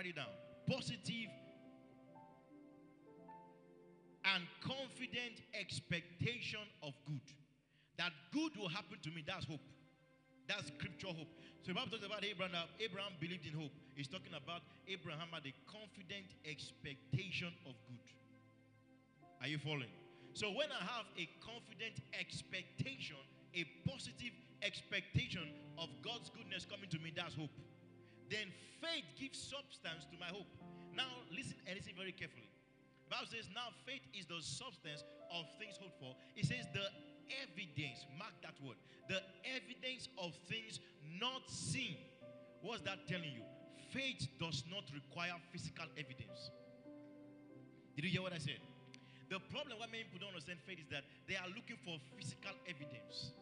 Write 0.00 0.16
it 0.16 0.16
down. 0.16 0.32
Positive 0.64 1.28
and 4.24 4.42
confident 4.64 5.44
expectation 5.52 6.64
of 6.82 6.96
good. 7.04 7.20
That 7.98 8.08
good 8.32 8.56
will 8.56 8.70
happen 8.72 8.96
to 9.02 9.10
me. 9.10 9.22
That's 9.26 9.44
hope. 9.44 9.60
That's 10.48 10.72
scripture 10.72 11.12
hope. 11.12 11.28
So 11.60 11.68
the 11.68 11.74
Bible 11.74 11.90
talks 11.92 12.06
about 12.06 12.24
Abraham. 12.24 12.64
Abraham 12.80 13.12
believed 13.20 13.44
in 13.44 13.52
hope. 13.52 13.76
He's 13.92 14.08
talking 14.08 14.32
about 14.32 14.64
Abraham 14.88 15.36
had 15.36 15.44
a 15.44 15.52
confident 15.68 16.32
expectation 16.48 17.52
of 17.68 17.76
good. 17.84 18.08
Are 19.44 19.52
you 19.52 19.60
following? 19.60 19.92
So 20.32 20.48
when 20.48 20.72
I 20.72 20.80
have 20.80 21.12
a 21.20 21.28
confident 21.44 22.00
expectation, 22.16 23.20
a 23.52 23.68
positive 23.84 24.32
expectation 24.64 25.44
of 25.76 25.92
God's 26.00 26.32
goodness 26.32 26.64
coming 26.64 26.88
to 26.88 26.98
me, 27.04 27.12
that's 27.12 27.36
hope. 27.36 27.52
Then 28.30 28.54
faith 28.78 29.04
gives 29.18 29.42
substance 29.42 30.06
to 30.06 30.16
my 30.22 30.30
hope. 30.30 30.46
Now 30.94 31.10
listen 31.34 31.58
and 31.66 31.74
listen 31.74 31.92
very 31.98 32.14
carefully. 32.14 32.46
The 33.10 33.18
Bible 33.18 33.26
says, 33.34 33.50
now 33.50 33.74
faith 33.82 34.06
is 34.14 34.24
the 34.30 34.38
substance 34.38 35.02
of 35.34 35.42
things 35.58 35.74
hoped 35.82 35.98
for. 35.98 36.14
It 36.38 36.46
says 36.46 36.70
the 36.70 36.86
evidence, 37.42 38.06
mark 38.14 38.30
that 38.46 38.54
word, 38.62 38.78
the 39.10 39.18
evidence 39.42 40.06
of 40.14 40.30
things 40.46 40.78
not 41.18 41.42
seen. 41.50 41.98
What's 42.62 42.86
that 42.86 43.10
telling 43.10 43.34
you? 43.34 43.42
Faith 43.90 44.30
does 44.38 44.62
not 44.70 44.86
require 44.94 45.34
physical 45.50 45.90
evidence. 45.98 46.54
Did 47.98 48.06
you 48.06 48.10
hear 48.14 48.22
what 48.22 48.32
I 48.32 48.38
said? 48.38 48.62
The 49.26 49.42
problem 49.50 49.82
why 49.82 49.90
many 49.90 50.06
people 50.06 50.22
don't 50.22 50.34
understand 50.34 50.62
faith 50.62 50.78
is 50.78 50.90
that 50.94 51.02
they 51.26 51.34
are 51.34 51.50
looking 51.50 51.78
for 51.82 51.98
physical 52.14 52.54
evidence. 52.70 53.34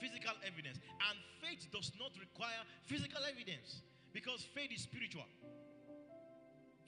Physical 0.00 0.32
evidence. 0.42 0.80
And 0.80 1.16
faith 1.44 1.68
does 1.68 1.92
not 2.00 2.16
require 2.16 2.64
physical 2.88 3.20
evidence 3.28 3.84
because 4.16 4.48
faith 4.56 4.72
is 4.72 4.82
spiritual. 4.88 5.28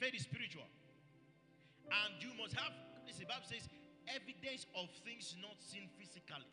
Faith 0.01 0.16
is 0.16 0.25
spiritual. 0.25 0.66
And 1.93 2.17
you 2.25 2.33
must 2.41 2.56
have, 2.56 2.73
listen, 3.05 3.28
the 3.28 3.31
Bible 3.31 3.47
says, 3.47 3.69
evidence 4.09 4.67
of 4.75 4.89
things 5.05 5.36
not 5.39 5.61
seen 5.61 5.92
physically. 6.01 6.48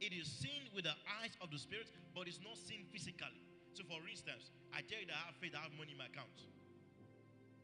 It 0.00 0.16
is 0.16 0.30
seen 0.30 0.70
with 0.72 0.88
the 0.88 0.96
eyes 1.20 1.36
of 1.44 1.50
the 1.52 1.58
spirit, 1.60 1.90
but 2.16 2.24
it's 2.24 2.40
not 2.40 2.56
seen 2.56 2.88
physically. 2.88 3.36
So, 3.76 3.84
for 3.84 4.00
instance, 4.08 4.48
I 4.72 4.80
tell 4.86 5.02
you 5.02 5.10
that 5.10 5.18
I 5.18 5.24
have 5.28 5.36
faith, 5.42 5.52
I 5.52 5.60
have 5.60 5.76
money 5.76 5.92
in 5.92 6.00
my 6.00 6.08
account. 6.08 6.32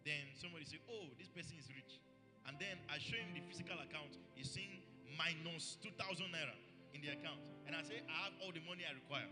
Then 0.05 0.35
somebody 0.37 0.69
say, 0.69 0.79
Oh, 0.87 1.09
this 1.17 1.33
person 1.33 1.57
is 1.57 1.67
rich. 1.73 1.99
And 2.45 2.61
then 2.61 2.77
I 2.93 3.01
show 3.01 3.17
him 3.17 3.35
the 3.35 3.43
physical 3.49 3.75
account, 3.81 4.21
he's 4.37 4.53
seeing 4.53 4.85
minus 5.17 5.81
2,000 5.83 6.31
naira 6.31 6.55
in 6.95 7.01
the 7.03 7.11
account. 7.15 7.41
And 7.67 7.75
I 7.75 7.83
say, 7.83 8.03
I 8.07 8.31
have 8.31 8.35
all 8.43 8.55
the 8.55 8.63
money 8.63 8.87
I 8.87 8.95
require. 8.95 9.27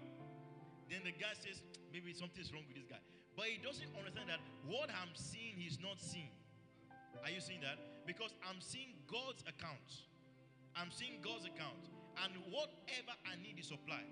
Then 0.91 1.06
the 1.06 1.14
guy 1.14 1.33
says, 1.38 1.62
Maybe 1.94 2.11
something's 2.11 2.50
wrong 2.50 2.66
with 2.66 2.74
this 2.74 2.91
guy. 2.91 2.98
But 3.38 3.46
he 3.55 3.62
doesn't 3.62 3.86
understand 3.94 4.27
that 4.27 4.42
what 4.66 4.91
I'm 4.91 5.14
seeing, 5.14 5.55
he's 5.55 5.78
not 5.78 6.02
seeing. 6.02 6.34
Are 7.22 7.30
you 7.30 7.38
seeing 7.38 7.62
that? 7.62 7.78
Because 8.02 8.34
I'm 8.42 8.58
seeing 8.58 8.98
God's 9.06 9.46
account. 9.46 10.11
I'm 10.74 10.91
seeing 10.91 11.22
God's 11.22 11.46
account. 11.46 11.86
And 12.19 12.34
whatever 12.50 13.14
I 13.27 13.38
need 13.38 13.62
is 13.62 13.70
supplied. 13.70 14.11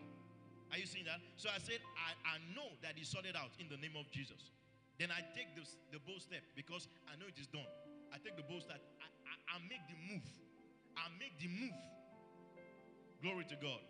Are 0.70 0.78
you 0.78 0.86
seeing 0.86 1.10
that? 1.10 1.18
So 1.42 1.50
I 1.50 1.58
said, 1.58 1.82
I, 1.98 2.14
I 2.24 2.36
know 2.54 2.70
that 2.86 2.94
He 2.94 3.02
sorted 3.02 3.34
out 3.34 3.50
in 3.58 3.66
the 3.66 3.78
name 3.82 3.98
of 3.98 4.06
Jesus. 4.14 4.54
Then 5.02 5.10
I 5.10 5.26
take 5.34 5.50
the, 5.58 5.66
the 5.90 5.98
bold 6.06 6.22
step 6.22 6.46
because 6.54 6.86
I 7.10 7.18
know 7.18 7.26
it 7.26 7.34
is 7.34 7.50
done. 7.50 7.66
I 8.14 8.22
take 8.22 8.38
the 8.38 8.46
bold 8.46 8.62
step. 8.62 8.78
I, 9.02 9.10
I, 9.26 9.34
I 9.54 9.56
make 9.66 9.82
the 9.90 9.98
move. 10.06 10.26
I 10.94 11.10
make 11.18 11.34
the 11.42 11.50
move. 11.50 11.74
Glory 13.22 13.46
to 13.48 13.56
God. 13.56 13.80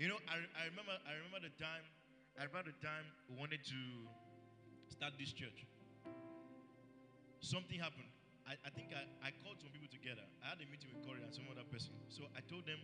You 0.00 0.08
know, 0.08 0.16
I, 0.26 0.40
I 0.56 0.64
remember 0.72 0.96
I 1.04 1.12
remember 1.20 1.44
the 1.44 1.54
time 1.60 1.84
I 2.40 2.48
remember 2.48 2.72
the 2.72 2.80
time 2.80 3.04
we 3.28 3.36
wanted 3.36 3.60
to 3.60 3.80
start 4.88 5.12
this 5.20 5.32
church 5.36 5.68
something 7.42 7.76
happened. 7.76 8.08
I, 8.46 8.54
I 8.64 8.70
think 8.70 8.94
I, 8.94 9.02
I 9.20 9.30
called 9.42 9.58
some 9.58 9.70
people 9.74 9.90
together. 9.90 10.22
I 10.40 10.54
had 10.54 10.58
a 10.62 10.66
meeting 10.70 10.94
with 10.94 11.02
Corey 11.02 11.20
and 11.22 11.34
some 11.34 11.46
other 11.50 11.66
person. 11.68 11.92
So 12.08 12.26
I 12.32 12.40
told 12.46 12.64
them 12.64 12.78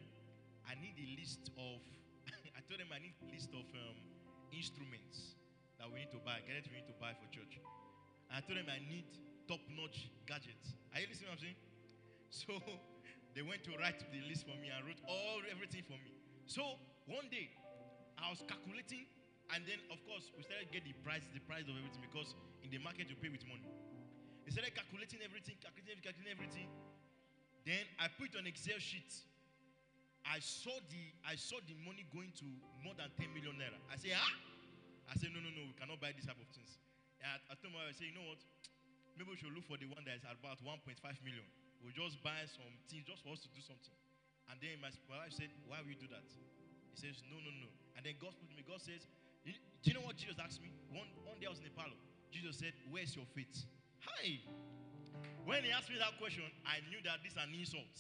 I 0.67 0.75
need 0.79 0.99
a 0.99 1.09
list 1.19 1.51
of, 1.57 1.81
I 2.59 2.61
told 2.67 2.83
them 2.83 2.91
I 2.91 3.01
need 3.01 3.15
a 3.23 3.31
list 3.31 3.55
of 3.55 3.65
um, 3.65 3.97
instruments 4.53 5.39
that 5.79 5.87
we 5.89 6.03
need 6.05 6.13
to 6.13 6.21
buy, 6.21 6.43
gadgets 6.45 6.69
we 6.69 6.83
need 6.83 6.91
to 6.91 6.99
buy 6.99 7.15
for 7.15 7.27
church. 7.31 7.59
And 8.29 8.35
I 8.35 8.43
told 8.43 8.59
them 8.59 8.69
I 8.69 8.83
need 8.83 9.07
top-notch 9.47 10.11
gadgets. 10.27 10.75
Are 10.93 11.01
you 11.01 11.09
listening 11.09 11.33
what 11.33 11.41
I'm 11.41 11.47
saying? 11.47 11.59
So 12.29 12.61
they 13.35 13.43
went 13.43 13.65
to 13.69 13.73
write 13.77 14.01
the 14.13 14.21
list 14.29 14.49
for 14.49 14.57
me 14.61 14.73
and 14.73 14.81
wrote 14.87 15.01
all 15.09 15.41
everything 15.51 15.85
for 15.85 15.97
me. 16.01 16.13
So 16.49 16.81
one 17.07 17.29
day 17.29 17.49
I 18.17 18.33
was 18.33 18.43
calculating, 18.49 19.07
and 19.55 19.65
then 19.69 19.79
of 19.93 20.01
course 20.09 20.33
we 20.37 20.43
started 20.45 20.69
get 20.73 20.85
the 20.85 20.97
price, 21.05 21.25
the 21.33 21.43
price 21.45 21.69
of 21.69 21.77
everything 21.77 22.03
because 22.03 22.35
in 22.65 22.73
the 22.73 22.81
market 22.81 23.09
you 23.09 23.17
pay 23.21 23.29
with 23.33 23.45
money. 23.47 23.69
He 24.45 24.51
started 24.51 24.73
calculating 24.73 25.21
everything, 25.21 25.61
calculating, 25.61 26.01
calculating 26.01 26.33
everything. 26.33 26.69
Then 27.69 27.85
I 28.01 28.09
put 28.09 28.33
on 28.33 28.49
Excel 28.49 28.81
sheet. 28.81 29.13
I 30.25 30.41
saw 30.41 30.73
the 30.89 31.03
I 31.25 31.37
saw 31.37 31.61
the 31.65 31.77
money 31.85 32.09
going 32.09 32.33
to 32.41 32.49
more 32.81 32.97
than 32.97 33.13
10 33.21 33.33
million 33.37 33.57
naira. 33.61 33.77
I 33.93 33.97
say, 34.01 34.13
ah. 34.17 34.33
I 35.09 35.17
said, 35.17 35.33
no, 35.33 35.41
no, 35.41 35.49
no, 35.49 35.65
we 35.65 35.73
cannot 35.81 36.01
buy 36.05 36.13
this 36.13 36.29
type 36.29 36.37
of 36.37 36.49
things. 36.53 36.77
I, 37.25 37.41
I 37.49 37.57
told 37.57 37.73
my 37.73 37.81
wife, 37.89 37.93
I 37.93 37.97
say, 37.97 38.13
you 38.13 38.17
know 38.17 38.29
what? 38.29 38.41
Maybe 39.17 39.33
we 39.33 39.41
should 39.41 39.57
look 39.57 39.65
for 39.65 39.81
the 39.81 39.89
one 39.89 40.05
that 40.05 40.21
is 40.21 40.25
about 40.29 40.61
1.5 40.61 41.01
million. 41.25 41.49
We'll 41.83 41.95
just 41.95 42.19
buy 42.23 42.43
some 42.51 42.69
things 42.91 43.07
just 43.07 43.23
for 43.23 43.33
us 43.33 43.41
to 43.47 43.51
do 43.55 43.63
something. 43.63 43.95
And 44.51 44.57
then 44.59 44.81
my 44.81 44.91
wife 45.07 45.33
said, 45.35 45.53
Why 45.69 45.79
will 45.85 45.93
you 45.93 46.01
do 46.01 46.11
that? 46.11 46.27
He 46.93 46.97
says, 46.99 47.23
No, 47.29 47.39
no, 47.39 47.53
no. 47.63 47.71
And 47.95 48.03
then 48.03 48.19
God 48.19 48.35
spoke 48.35 48.51
to 48.51 48.57
me. 48.57 48.65
God 48.67 48.83
says, 48.83 49.07
Do 49.45 49.87
you 49.87 49.95
know 49.95 50.05
what 50.05 50.19
Jesus 50.19 50.41
asked 50.41 50.65
me? 50.65 50.73
One, 50.91 51.07
one 51.23 51.39
day 51.39 51.47
I 51.47 51.53
was 51.53 51.61
in 51.63 51.69
the 51.69 51.77
parlor. 51.77 51.97
Jesus 52.33 52.59
said, 52.59 52.75
Where's 52.91 53.15
your 53.15 53.29
faith? 53.37 53.69
Hi. 54.03 54.41
When 55.45 55.65
he 55.65 55.71
asked 55.73 55.89
me 55.89 56.01
that 56.01 56.17
question, 56.21 56.45
I 56.65 56.83
knew 56.89 57.01
that 57.05 57.23
this 57.25 57.37
is 57.37 57.41
an 57.41 57.53
insult. 57.55 57.95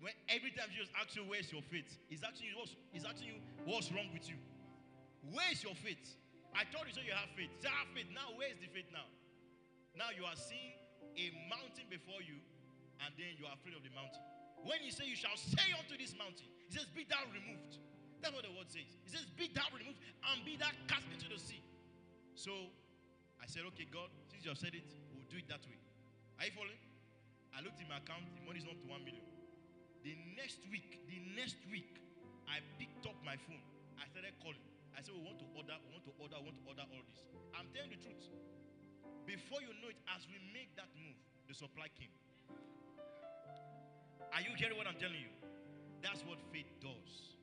When 0.00 0.12
every 0.26 0.50
time 0.54 0.70
Jesus 0.74 0.90
asks 0.98 1.14
you, 1.14 1.24
Where's 1.26 1.50
your 1.50 1.64
faith? 1.66 1.88
He's 2.06 2.22
asking 2.22 2.52
you, 2.52 2.56
what's, 2.58 2.74
he's 2.92 3.06
asking 3.06 3.34
you, 3.34 3.38
What's 3.64 3.90
wrong 3.90 4.10
with 4.12 4.28
you? 4.28 4.38
Where's 5.30 5.62
your 5.62 5.74
faith? 5.78 6.18
I 6.52 6.68
told 6.68 6.84
you 6.84 6.92
so 6.92 7.00
you 7.00 7.16
have 7.16 7.30
faith. 7.32 7.48
Say, 7.64 7.70
I 7.70 7.86
have 7.86 7.90
faith. 7.96 8.10
Now, 8.12 8.34
where's 8.36 8.58
the 8.60 8.68
faith 8.68 8.90
now? 8.92 9.08
Now 9.96 10.12
you 10.12 10.26
are 10.28 10.36
seeing 10.36 10.81
a 11.16 11.26
mountain 11.48 11.86
before 11.88 12.20
you, 12.24 12.38
and 13.04 13.10
then 13.18 13.34
you 13.36 13.44
are 13.48 13.54
afraid 13.56 13.76
of 13.76 13.82
the 13.84 13.92
mountain. 13.92 14.22
When 14.62 14.78
you 14.82 14.94
say, 14.94 15.10
You 15.10 15.18
shall 15.18 15.34
say 15.36 15.74
unto 15.74 15.98
this 15.98 16.14
mountain, 16.14 16.46
he 16.70 16.78
says, 16.78 16.86
Be 16.94 17.04
thou 17.08 17.22
removed. 17.34 17.82
That's 18.22 18.30
what 18.30 18.46
the 18.46 18.54
word 18.54 18.70
says. 18.70 18.86
He 19.02 19.10
says, 19.10 19.26
Be 19.34 19.50
thou 19.50 19.66
removed 19.74 19.98
and 19.98 20.38
be 20.46 20.54
thou 20.54 20.70
cast 20.86 21.06
into 21.10 21.26
the 21.26 21.40
sea. 21.40 21.62
So 22.38 22.70
I 23.42 23.46
said, 23.50 23.66
okay, 23.74 23.90
God, 23.90 24.06
since 24.30 24.46
you 24.46 24.54
have 24.54 24.60
said 24.62 24.72
it, 24.72 24.86
we'll 25.10 25.26
do 25.26 25.38
it 25.38 25.50
that 25.50 25.66
way. 25.66 25.78
Are 26.38 26.46
you 26.46 26.54
following? 26.54 26.78
I 27.50 27.60
looked 27.60 27.82
in 27.82 27.90
my 27.90 27.98
account, 27.98 28.24
the 28.38 28.42
money 28.46 28.62
is 28.62 28.66
not 28.66 28.78
to 28.78 28.86
one 28.86 29.02
million. 29.02 29.26
The 30.06 30.14
next 30.38 30.62
week, 30.70 31.02
the 31.10 31.18
next 31.34 31.58
week, 31.68 31.98
I 32.46 32.62
picked 32.78 33.02
up 33.04 33.18
my 33.26 33.34
phone. 33.46 33.62
I 33.98 34.06
started 34.10 34.34
calling. 34.38 34.62
I 34.94 35.02
said, 35.02 35.14
we 35.18 35.22
want 35.26 35.42
to 35.42 35.48
order, 35.58 35.76
we 35.86 35.90
want 35.90 36.06
to 36.06 36.14
order, 36.22 36.36
we 36.38 36.54
want 36.54 36.58
to 36.62 36.66
order 36.70 36.84
all 36.86 37.04
this. 37.06 37.20
I'm 37.54 37.68
telling 37.74 37.92
the 37.92 38.00
truth. 38.00 38.30
Before 39.26 39.62
you 39.62 39.70
know 39.80 39.88
it, 39.88 39.98
as 40.10 40.26
we 40.26 40.38
make 40.50 40.74
that 40.76 40.90
move, 40.98 41.18
the 41.46 41.54
supply 41.54 41.86
came. 41.94 42.12
Are 44.32 44.42
you 44.42 44.56
hearing 44.56 44.76
what 44.80 44.88
I'm 44.88 44.98
telling 44.98 45.20
you? 45.20 45.32
That's 46.00 46.24
what 46.26 46.40
faith 46.50 46.70
does. 46.82 47.38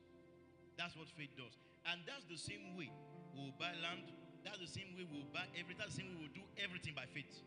That's 0.76 0.92
what 0.98 1.08
faith 1.16 1.32
does. 1.36 1.56
And 1.88 2.04
that's 2.04 2.26
the 2.28 2.36
same 2.36 2.76
way 2.76 2.92
we'll 3.32 3.56
buy 3.56 3.72
land, 3.80 4.12
that's 4.44 4.60
the 4.60 4.68
same 4.68 4.92
way 4.96 5.08
we'll 5.08 5.28
buy 5.32 5.44
everything. 5.56 5.80
That's 5.80 5.96
the 5.96 6.04
same 6.04 6.12
way 6.12 6.28
we'll 6.28 6.36
do 6.36 6.44
everything 6.60 6.92
by 6.92 7.08
faith. 7.08 7.40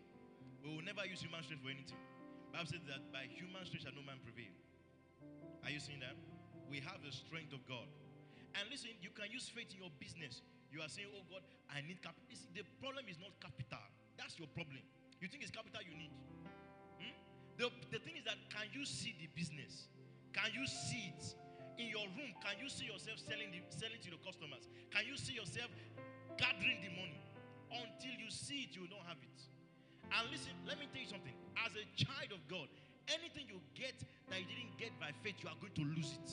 We 0.63 0.73
will 0.73 0.85
never 0.85 1.05
use 1.05 1.21
human 1.21 1.43
strength 1.43 1.61
for 1.61 1.69
anything. 1.69 1.99
Bible 2.53 2.69
says 2.69 2.85
that 2.85 3.01
by 3.09 3.25
human 3.29 3.65
strength 3.65 3.89
shall 3.89 3.97
no 3.97 4.05
man 4.05 4.21
prevail. 4.21 4.53
Are 5.65 5.73
you 5.73 5.81
seeing 5.81 6.01
that? 6.05 6.13
We 6.69 6.81
have 6.85 7.01
the 7.01 7.11
strength 7.11 7.53
of 7.53 7.65
God. 7.65 7.89
And 8.53 8.69
listen, 8.69 8.93
you 9.01 9.09
can 9.09 9.29
use 9.33 9.49
faith 9.49 9.73
in 9.73 9.81
your 9.81 9.93
business. 9.97 10.45
You 10.69 10.85
are 10.85 10.89
saying, 10.89 11.09
Oh 11.13 11.25
God, 11.29 11.41
I 11.69 11.81
need 11.81 12.01
capital. 12.01 12.29
The 12.53 12.61
problem 12.77 13.09
is 13.09 13.17
not 13.17 13.33
capital. 13.41 13.81
That's 14.17 14.37
your 14.37 14.47
problem. 14.53 14.83
You 15.21 15.27
think 15.27 15.43
it's 15.43 15.51
capital 15.51 15.81
you 15.81 15.97
need. 15.97 16.13
Hmm? 16.99 17.15
The, 17.57 17.69
the 17.91 17.99
thing 18.03 18.17
is 18.17 18.25
that 18.25 18.37
can 18.49 18.67
you 18.73 18.85
see 18.85 19.15
the 19.19 19.27
business? 19.33 19.87
Can 20.33 20.51
you 20.53 20.65
see 20.67 21.13
it? 21.13 21.35
In 21.81 21.89
your 21.89 22.05
room, 22.13 22.29
can 22.37 22.53
you 22.61 22.69
see 22.69 22.85
yourself 22.85 23.17
selling, 23.17 23.49
the, 23.49 23.57
selling 23.73 23.97
to 24.05 24.13
the 24.13 24.21
customers? 24.21 24.69
Can 24.93 25.09
you 25.09 25.17
see 25.17 25.33
yourself 25.33 25.73
gathering 26.37 26.81
the 26.81 26.91
money. 26.97 27.19
Until 27.73 28.13
you 28.17 28.29
see 28.29 28.69
it, 28.69 28.77
you 28.77 28.85
don't 28.85 29.05
have 29.09 29.17
it. 29.17 29.39
And 30.13 30.29
listen, 30.29 30.53
let 30.69 30.77
me 30.77 30.85
tell 30.93 31.01
you 31.01 31.09
something. 31.09 31.33
As 31.57 31.73
a 31.73 31.85
child 31.97 32.29
of 32.29 32.41
God, 32.45 32.69
anything 33.09 33.49
you 33.49 33.57
get 33.73 33.97
that 34.29 34.37
you 34.37 34.45
didn't 34.45 34.77
get 34.77 34.93
by 35.01 35.09
faith, 35.25 35.41
you 35.41 35.49
are 35.49 35.57
going 35.57 35.73
to 35.73 35.85
lose 35.97 36.13
it. 36.13 36.29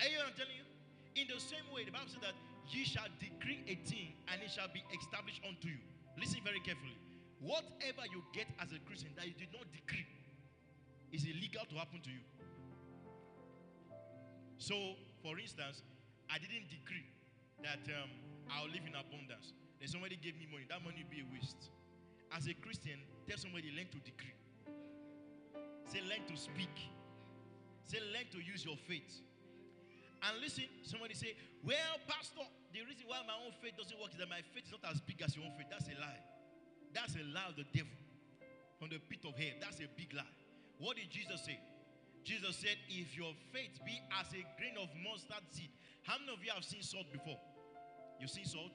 Are 0.00 0.08
you 0.08 0.16
what 0.24 0.32
I'm 0.32 0.36
telling 0.38 0.56
you? 0.56 0.66
In 1.20 1.26
the 1.28 1.40
same 1.42 1.66
way, 1.74 1.84
the 1.84 1.92
Bible 1.92 2.08
says 2.08 2.22
that 2.22 2.38
ye 2.70 2.84
shall 2.84 3.08
decree 3.18 3.64
a 3.66 3.74
thing 3.88 4.12
and 4.32 4.42
it 4.42 4.50
shall 4.50 4.68
be 4.72 4.82
established 4.96 5.40
unto 5.46 5.68
you. 5.68 5.80
Listen 6.18 6.40
very 6.44 6.60
carefully. 6.60 6.96
Whatever 7.40 8.04
you 8.10 8.22
get 8.32 8.46
as 8.58 8.72
a 8.72 8.80
Christian 8.86 9.10
that 9.16 9.26
you 9.26 9.34
did 9.38 9.48
not 9.52 9.64
decree 9.70 10.06
is 11.12 11.24
illegal 11.24 11.62
to 11.70 11.76
happen 11.76 12.00
to 12.02 12.10
you. 12.10 12.22
So, 14.58 14.74
for 15.22 15.38
instance, 15.38 15.82
I 16.28 16.38
didn't 16.38 16.68
decree 16.68 17.06
that 17.62 17.80
um, 17.94 18.10
I'll 18.50 18.68
live 18.68 18.82
in 18.84 18.94
abundance. 18.94 19.54
Then 19.78 19.88
somebody 19.88 20.18
gave 20.18 20.34
me 20.34 20.50
money. 20.50 20.66
That 20.68 20.82
money 20.82 21.06
will 21.06 21.14
be 21.14 21.22
a 21.22 21.28
waste. 21.32 21.70
As 22.34 22.46
a 22.46 22.54
Christian, 22.54 22.98
tell 23.26 23.38
somebody 23.38 23.70
learn 23.70 23.86
to 23.94 24.00
decree. 24.02 24.34
Say 25.86 26.02
learn 26.04 26.26
to 26.28 26.36
speak. 26.36 26.74
Say 27.86 27.98
learn 28.12 28.26
to 28.32 28.38
use 28.42 28.66
your 28.66 28.76
faith. 28.76 29.22
And 30.22 30.40
listen, 30.42 30.66
somebody 30.82 31.14
say, 31.14 31.36
Well, 31.62 31.98
Pastor, 32.06 32.46
the 32.74 32.80
reason 32.82 33.06
why 33.06 33.22
my 33.26 33.38
own 33.38 33.54
faith 33.62 33.78
doesn't 33.78 33.94
work 33.98 34.10
is 34.12 34.18
that 34.18 34.28
my 34.28 34.42
faith 34.54 34.66
is 34.66 34.74
not 34.74 34.84
as 34.90 35.00
big 35.00 35.22
as 35.22 35.36
your 35.36 35.46
own 35.46 35.54
faith. 35.54 35.70
That's 35.70 35.86
a 35.86 35.96
lie. 36.00 36.22
That's 36.94 37.14
a 37.14 37.24
lie 37.30 37.48
of 37.48 37.56
the 37.56 37.68
devil 37.70 37.94
from 38.78 38.90
the 38.90 38.98
pit 38.98 39.22
of 39.26 39.38
hell. 39.38 39.56
That's 39.62 39.78
a 39.78 39.88
big 39.94 40.10
lie. 40.14 40.34
What 40.78 40.96
did 40.98 41.10
Jesus 41.10 41.42
say? 41.46 41.58
Jesus 42.26 42.58
said, 42.58 42.76
If 42.90 43.16
your 43.16 43.32
faith 43.54 43.78
be 43.86 43.98
as 44.18 44.28
a 44.34 44.42
grain 44.58 44.76
of 44.76 44.90
mustard 45.00 45.42
seed. 45.54 45.70
How 46.02 46.16
many 46.18 46.32
of 46.32 46.40
you 46.40 46.50
have 46.52 46.64
seen 46.64 46.82
salt 46.82 47.04
before? 47.12 47.36
You've 48.18 48.32
seen 48.32 48.48
salt? 48.48 48.72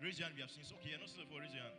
Raise 0.00 0.18
your 0.18 0.26
hand 0.26 0.34
if 0.34 0.38
you 0.40 0.46
have 0.48 0.50
seen 0.50 0.64
salt. 0.64 0.80
Okay, 0.82 0.90
you're 0.90 0.98
not 0.98 1.12
seen 1.12 1.22
salt 1.22 1.28
before. 1.28 1.40
Raise 1.44 1.54
your 1.54 1.62
hand. 1.62 1.78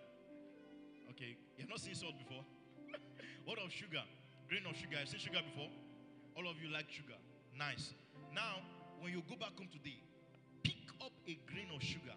Okay, 1.12 1.32
you've 1.58 1.70
not 1.70 1.82
seen 1.82 1.96
salt 1.98 2.16
before. 2.16 2.46
what 3.46 3.60
of 3.60 3.74
sugar? 3.74 4.06
Grain 4.48 4.64
of 4.70 4.78
sugar. 4.78 5.02
You've 5.02 5.10
seen 5.10 5.20
sugar 5.20 5.42
before? 5.44 5.68
All 6.38 6.46
of 6.46 6.62
you 6.62 6.70
like 6.70 6.88
sugar. 6.90 7.18
Nice. 7.58 7.94
Now, 8.34 8.62
when 9.04 9.12
you 9.12 9.22
go 9.28 9.36
back 9.36 9.52
home 9.60 9.68
today, 9.68 10.00
pick 10.64 10.88
up 11.04 11.12
a 11.28 11.36
grain 11.52 11.68
of 11.76 11.84
sugar, 11.84 12.16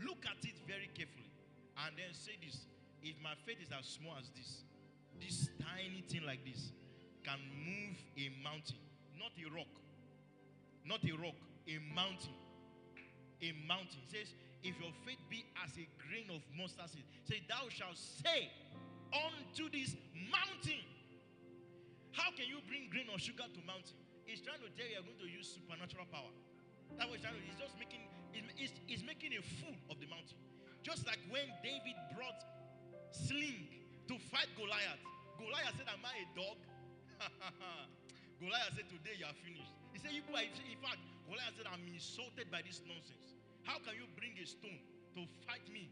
look 0.00 0.24
at 0.24 0.40
it 0.40 0.56
very 0.64 0.88
carefully, 0.96 1.28
and 1.84 1.92
then 2.00 2.08
say 2.16 2.32
this 2.40 2.64
if 3.04 3.12
my 3.20 3.36
faith 3.44 3.60
is 3.60 3.68
as 3.68 3.84
small 3.84 4.16
as 4.16 4.32
this, 4.32 4.64
this 5.20 5.52
tiny 5.60 6.00
thing 6.08 6.24
like 6.24 6.40
this 6.48 6.72
can 7.20 7.36
move 7.60 8.00
a 8.16 8.32
mountain, 8.40 8.80
not 9.20 9.36
a 9.36 9.44
rock, 9.52 9.68
not 10.88 11.04
a 11.04 11.12
rock, 11.12 11.36
a 11.68 11.76
mountain. 11.92 12.32
A 13.44 13.52
mountain 13.68 14.00
it 14.08 14.16
says, 14.16 14.32
if 14.64 14.72
your 14.80 14.96
faith 15.04 15.20
be 15.28 15.44
as 15.60 15.76
a 15.76 15.84
grain 16.00 16.32
of 16.32 16.40
mustard 16.56 16.88
seed, 16.88 17.04
say, 17.28 17.44
Thou 17.44 17.68
shalt 17.68 18.00
say 18.00 18.48
unto 19.12 19.68
this 19.68 19.92
mountain. 20.32 20.80
How 22.16 22.32
can 22.32 22.48
you 22.48 22.64
bring 22.64 22.88
grain 22.88 23.12
of 23.12 23.20
sugar 23.20 23.44
to 23.44 23.60
mountain? 23.68 24.00
He's 24.24 24.40
trying 24.40 24.60
to 24.64 24.70
tell 24.72 24.88
you 24.88 24.98
you're 24.98 25.06
going 25.06 25.20
to 25.20 25.30
use 25.30 25.52
supernatural 25.52 26.08
power. 26.08 26.32
That 26.96 27.08
was 27.08 27.20
trying 27.20 27.36
to, 27.36 27.42
he's 27.44 27.60
just 27.60 27.76
making, 27.76 28.02
he's, 28.56 28.72
he's 28.88 29.04
making 29.04 29.36
a 29.36 29.42
fool 29.60 29.76
of 29.92 30.00
the 30.00 30.08
mountain. 30.08 30.40
Just 30.84 31.06
like 31.08 31.20
when 31.32 31.48
David 31.64 31.96
brought 32.12 32.40
sling 33.12 33.68
to 34.08 34.14
fight 34.28 34.50
Goliath. 34.58 35.00
Goliath 35.38 35.74
said, 35.78 35.88
Am 35.88 36.02
I 36.04 36.24
a 36.24 36.28
dog? 36.36 36.58
Goliath 38.42 38.74
said, 38.76 38.88
Today 38.90 39.16
you 39.16 39.26
are 39.26 39.38
finished. 39.40 39.72
He 39.94 39.98
said, 40.02 40.12
you, 40.12 40.20
In 40.26 40.80
fact, 40.82 41.00
Goliath 41.24 41.56
said, 41.56 41.70
I'm 41.70 41.84
insulted 41.88 42.50
by 42.52 42.60
this 42.66 42.84
nonsense. 42.84 43.32
How 43.64 43.80
can 43.80 43.96
you 43.96 44.04
bring 44.18 44.36
a 44.36 44.44
stone 44.44 44.82
to 45.16 45.24
fight 45.48 45.64
me? 45.72 45.88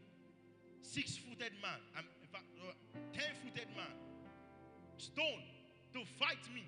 Six 0.83 1.17
footed 1.17 1.55
man, 1.63 1.79
I'm, 1.97 2.05
in 2.21 2.29
fact, 2.29 2.45
uh, 2.59 2.75
ten 3.15 3.33
footed 3.41 3.71
man, 3.73 3.95
stone 4.99 5.41
to 5.95 6.03
fight 6.19 6.43
me. 6.53 6.67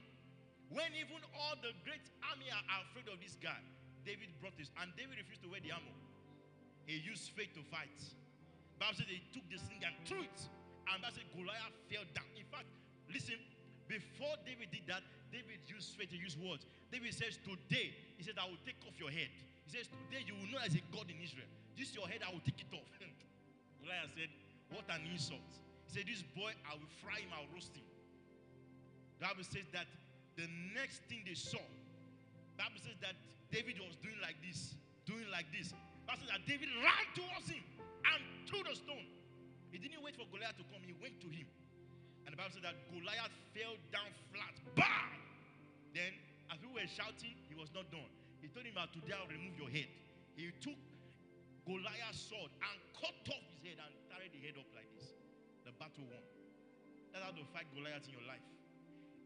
When 0.74 0.90
even 0.98 1.22
all 1.38 1.56
the 1.62 1.72
great 1.86 2.04
army 2.26 2.50
are 2.50 2.82
afraid 2.90 3.06
of 3.12 3.22
this 3.22 3.38
guy, 3.38 3.60
David 4.06 4.30
brought 4.42 4.58
this, 4.58 4.70
and 4.82 4.90
David 4.98 5.18
refused 5.18 5.42
to 5.46 5.50
wear 5.50 5.62
the 5.62 5.74
armor. 5.74 5.94
He 6.86 7.02
used 7.02 7.34
faith 7.34 7.54
to 7.58 7.64
fight. 7.74 7.94
Bible 8.78 9.02
says 9.02 9.10
he 9.10 9.22
took 9.34 9.46
the 9.50 9.58
sling 9.58 9.82
and 9.82 9.96
threw 10.06 10.22
it, 10.22 10.40
and 10.92 11.02
that 11.02 11.18
said 11.18 11.26
Goliath 11.34 11.74
fell 11.90 12.06
down. 12.14 12.30
In 12.38 12.46
fact, 12.52 12.70
listen, 13.10 13.40
before 13.90 14.38
David 14.46 14.70
did 14.70 14.86
that, 14.90 15.02
David 15.34 15.62
used 15.66 15.98
faith 15.98 16.14
to 16.14 16.20
use 16.20 16.38
words. 16.38 16.66
David 16.94 17.14
says, 17.14 17.42
Today, 17.42 17.94
he 18.18 18.22
said, 18.22 18.38
I 18.38 18.46
will 18.46 18.62
take 18.66 18.78
off 18.86 18.98
your 18.98 19.10
head. 19.10 19.30
He 19.66 19.70
says, 19.74 19.90
Today 20.06 20.26
you 20.26 20.38
will 20.38 20.50
know 20.54 20.62
as 20.62 20.74
a 20.78 20.84
God 20.94 21.10
in 21.10 21.18
Israel. 21.22 21.50
This 21.74 21.94
your 21.98 22.06
head, 22.06 22.22
I 22.22 22.30
will 22.30 22.44
take 22.46 22.62
it 22.62 22.72
off. 22.74 22.88
Goliath 23.82 24.14
said, 24.14 24.32
What 24.70 24.86
an 24.94 25.06
insult. 25.10 25.46
He 25.88 25.98
said, 25.98 26.06
This 26.06 26.22
boy, 26.34 26.54
I 26.70 26.78
will 26.78 26.92
fry 27.02 27.22
him, 27.22 27.34
I'll 27.34 27.50
roast 27.54 27.74
him. 27.74 27.86
The 29.18 29.32
Bible 29.32 29.48
says 29.48 29.66
that 29.72 29.88
the 30.36 30.48
next 30.76 31.04
thing 31.08 31.24
they 31.24 31.36
saw, 31.36 31.64
Bible 32.60 32.80
says 32.84 33.00
that 33.00 33.16
David 33.52 33.80
was 33.80 33.96
doing 34.04 34.20
like 34.20 34.36
this, 34.44 34.76
doing 35.08 35.28
like 35.32 35.48
this. 35.56 35.72
Bible 36.04 36.28
says 36.28 36.32
that 36.36 36.44
David 36.44 36.68
ran 36.84 37.06
towards 37.16 37.48
him 37.48 37.64
and 37.84 38.20
threw 38.48 38.64
the 38.68 38.76
stone. 38.76 39.08
He 39.72 39.80
didn't 39.80 40.04
wait 40.04 40.16
for 40.16 40.28
Goliath 40.32 40.60
to 40.60 40.66
come, 40.72 40.84
he 40.84 40.96
went 41.00 41.20
to 41.24 41.30
him. 41.32 41.48
And 42.28 42.36
the 42.36 42.40
Bible 42.40 42.56
says 42.56 42.66
that 42.68 42.76
Goliath 42.92 43.32
fell 43.56 43.76
down 43.92 44.12
flat. 44.32 44.56
Bam! 44.76 45.12
Then, 45.96 46.12
as 46.52 46.60
we 46.64 46.72
were 46.72 46.88
shouting, 46.88 47.36
he 47.48 47.56
was 47.56 47.72
not 47.72 47.88
done. 47.92 48.08
He 48.44 48.52
told 48.52 48.68
him, 48.68 48.76
Today 48.76 49.16
I'll 49.16 49.32
remove 49.32 49.56
your 49.56 49.72
head. 49.72 49.88
He 50.36 50.52
took 50.60 50.76
Goliath's 51.64 52.28
sword 52.28 52.52
and 52.60 52.76
cut 52.94 53.16
off 53.32 53.44
his 53.56 53.62
head 53.64 53.80
and 53.80 53.92
carried 54.12 54.36
the 54.36 54.42
head 54.44 54.60
up 54.60 54.68
like 54.76 54.88
this. 55.00 55.16
The 55.64 55.72
battle 55.80 56.06
won. 56.12 56.24
That's 57.16 57.24
how 57.24 57.32
to 57.32 57.44
fight 57.56 57.72
Goliath 57.72 58.06
in 58.06 58.20
your 58.20 58.28
life. 58.28 58.44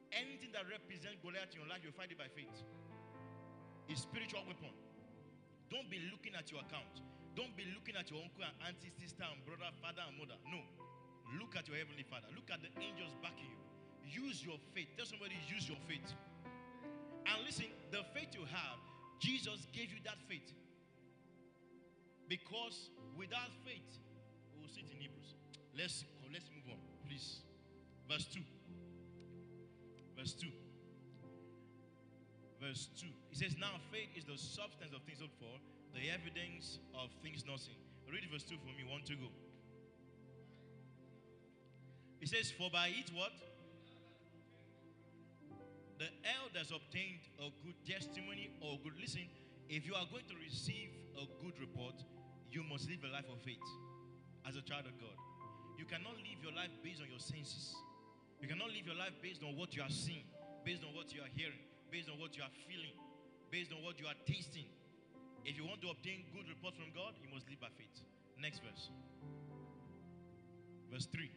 Anything 0.10 0.50
that 0.58 0.66
represents 0.66 1.22
Goliath 1.22 1.54
in 1.54 1.62
your 1.62 1.70
life, 1.70 1.86
you 1.86 1.94
find 1.94 2.10
it 2.10 2.18
by 2.18 2.30
faith. 2.34 2.54
A 3.90 3.96
spiritual 3.98 4.42
weapon. 4.46 4.74
Don't 5.70 5.90
be 5.90 6.02
looking 6.10 6.34
at 6.34 6.50
your 6.50 6.66
account. 6.66 7.06
Don't 7.38 7.54
be 7.54 7.66
looking 7.78 7.94
at 7.94 8.10
your 8.10 8.22
uncle 8.22 8.42
and 8.42 8.56
auntie, 8.66 8.90
sister 8.98 9.26
and 9.26 9.38
brother, 9.46 9.70
father 9.82 10.02
and 10.06 10.18
mother. 10.18 10.38
No. 10.50 10.62
Look 11.38 11.54
at 11.54 11.70
your 11.70 11.78
heavenly 11.78 12.06
father. 12.10 12.26
Look 12.34 12.50
at 12.50 12.66
the 12.66 12.74
angels 12.82 13.14
backing 13.22 13.54
you. 13.54 13.62
Use 14.10 14.42
your 14.42 14.58
faith. 14.74 14.90
Tell 14.98 15.06
somebody, 15.06 15.38
use 15.46 15.70
your 15.70 15.78
faith. 15.86 16.10
And 17.30 17.46
listen, 17.46 17.70
the 17.94 18.02
faith 18.18 18.34
you 18.34 18.50
have, 18.50 18.82
Jesus 19.22 19.70
gave 19.70 19.94
you 19.94 20.02
that 20.10 20.18
faith. 20.26 20.50
Because 22.28 22.90
without 23.18 23.54
faith, 23.66 23.90
we'll 24.58 24.70
sit 24.70 24.90
in 24.90 24.98
Hebrews. 24.98 25.38
Let's 25.78 26.06
let's 26.34 26.50
move 26.54 26.74
on, 26.74 26.82
please. 27.06 27.42
Verse 28.10 28.26
2. 28.34 28.42
Verse 30.20 30.34
2. 30.34 30.48
Verse 32.60 32.90
2. 33.00 33.08
He 33.30 33.36
says, 33.36 33.56
Now 33.58 33.80
faith 33.90 34.12
is 34.18 34.26
the 34.26 34.36
substance 34.36 34.92
of 34.92 35.02
things 35.08 35.24
hoped 35.24 35.40
for, 35.40 35.56
the 35.96 36.12
evidence 36.12 36.80
of 36.92 37.08
things 37.24 37.46
not 37.48 37.62
seen. 37.62 37.80
Read 38.12 38.28
verse 38.30 38.44
2 38.44 38.60
for 38.60 38.76
me. 38.76 38.84
One 38.84 39.00
to 39.08 39.16
go. 39.16 39.32
He 42.20 42.26
says, 42.26 42.52
For 42.52 42.70
by 42.70 42.92
it 42.92 43.16
what? 43.16 43.32
The 46.00 46.12
elders 46.28 46.76
obtained 46.76 47.24
a 47.40 47.48
good 47.64 47.80
testimony 47.88 48.52
or 48.60 48.76
good. 48.84 49.00
Listen, 49.00 49.24
if 49.70 49.88
you 49.88 49.96
are 49.96 50.08
going 50.12 50.28
to 50.28 50.36
receive 50.44 50.90
a 51.16 51.24
good 51.40 51.56
report, 51.64 51.96
you 52.52 52.64
must 52.68 52.90
live 52.90 53.08
a 53.08 53.12
life 53.14 53.28
of 53.32 53.40
faith 53.40 53.64
as 54.44 54.58
a 54.58 54.62
child 54.68 54.84
of 54.84 55.00
God. 55.00 55.16
You 55.78 55.86
cannot 55.86 56.20
live 56.20 56.44
your 56.44 56.52
life 56.52 56.76
based 56.84 57.00
on 57.00 57.08
your 57.08 57.24
senses. 57.24 57.76
You 58.40 58.48
cannot 58.48 58.72
live 58.72 58.88
your 58.88 58.96
life 58.96 59.14
based 59.22 59.44
on 59.44 59.56
what 59.56 59.76
you 59.76 59.84
are 59.84 59.92
seeing, 59.92 60.24
based 60.64 60.84
on 60.84 60.96
what 60.96 61.14
you 61.14 61.22
are 61.22 61.32
hearing, 61.36 61.60
based 61.92 62.10
on 62.10 62.20
what 62.20 62.36
you 62.38 62.44
are 62.44 62.56
feeling, 62.68 62.96
based 63.52 63.72
on 63.72 63.84
what 63.84 64.00
you 64.00 64.08
are 64.08 64.16
tasting. 64.26 64.68
If 65.44 65.58
you 65.58 65.66
want 65.66 65.82
to 65.82 65.90
obtain 65.90 66.24
good 66.32 66.48
report 66.48 66.76
from 66.76 66.92
God, 66.96 67.16
you 67.20 67.28
must 67.34 67.50
live 67.50 67.60
by 67.60 67.72
faith. 67.76 68.04
Next 68.40 68.64
verse. 68.64 68.90
Verse 70.92 71.08
3. 71.12 71.30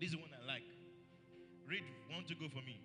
This 0.00 0.10
is 0.10 0.16
one 0.16 0.30
I 0.34 0.46
like. 0.46 0.66
Read 1.66 1.84
one 2.10 2.24
to 2.24 2.34
go 2.34 2.48
for 2.48 2.62
me. 2.66 2.80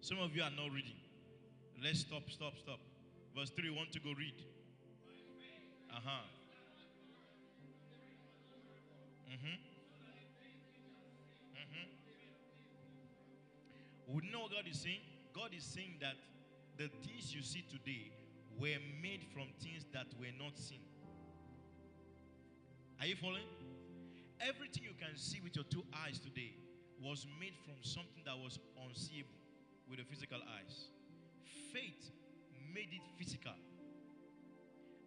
Some 0.00 0.18
of 0.18 0.34
you 0.36 0.42
are 0.42 0.50
not 0.50 0.70
reading. 0.72 0.98
Let's 1.82 2.00
stop, 2.00 2.28
stop, 2.28 2.52
stop. 2.58 2.78
Verse 3.36 3.50
3, 3.50 3.70
want 3.70 3.92
to 3.92 4.00
go 4.00 4.12
read. 4.18 4.34
Uh 5.94 6.00
huh. 6.04 6.26
Mm-hmm. 9.30 9.58
Mm-hmm. 11.54 11.86
We 14.16 14.28
know 14.32 14.48
God 14.50 14.66
is 14.68 14.80
saying. 14.80 14.98
God 15.32 15.50
is 15.56 15.62
saying 15.62 15.98
that 16.00 16.16
the 16.78 16.90
things 17.06 17.32
you 17.32 17.42
see 17.42 17.62
today 17.70 18.10
were 18.58 18.82
made 19.00 19.22
from 19.32 19.46
things 19.62 19.86
that 19.92 20.06
were 20.18 20.34
not 20.36 20.58
seen. 20.58 20.82
Are 23.00 23.06
you 23.06 23.14
following? 23.14 23.46
Everything 24.40 24.82
you 24.82 24.94
can 24.98 25.16
see 25.16 25.40
with 25.44 25.54
your 25.54 25.64
two 25.70 25.84
eyes 26.04 26.18
today 26.18 26.54
was 27.00 27.24
made 27.38 27.54
from 27.64 27.74
something 27.82 28.24
that 28.26 28.36
was 28.36 28.58
unseeable 28.84 29.38
with 29.88 30.00
the 30.00 30.04
physical 30.04 30.38
eyes. 30.58 30.90
Faith 31.72 32.10
made 32.74 32.90
it 32.90 33.02
physical. 33.16 33.54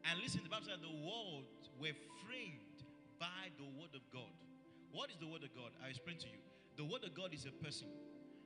And 0.08 0.24
listen, 0.24 0.40
the 0.44 0.50
Bible 0.50 0.72
says 0.72 0.80
the 0.80 1.04
world 1.04 1.52
were 1.76 1.96
framed 2.24 2.80
by 3.20 3.52
the 3.60 3.68
word 3.76 3.92
of 3.92 4.04
God. 4.10 4.32
What 4.96 5.12
is 5.12 5.20
the 5.20 5.28
word 5.28 5.44
of 5.44 5.52
God? 5.52 5.76
I 5.84 5.92
explain 5.92 6.16
to 6.24 6.30
you. 6.32 6.40
The 6.80 6.88
word 6.88 7.04
of 7.04 7.12
God 7.12 7.36
is 7.36 7.44
a 7.44 7.52
person. 7.60 7.92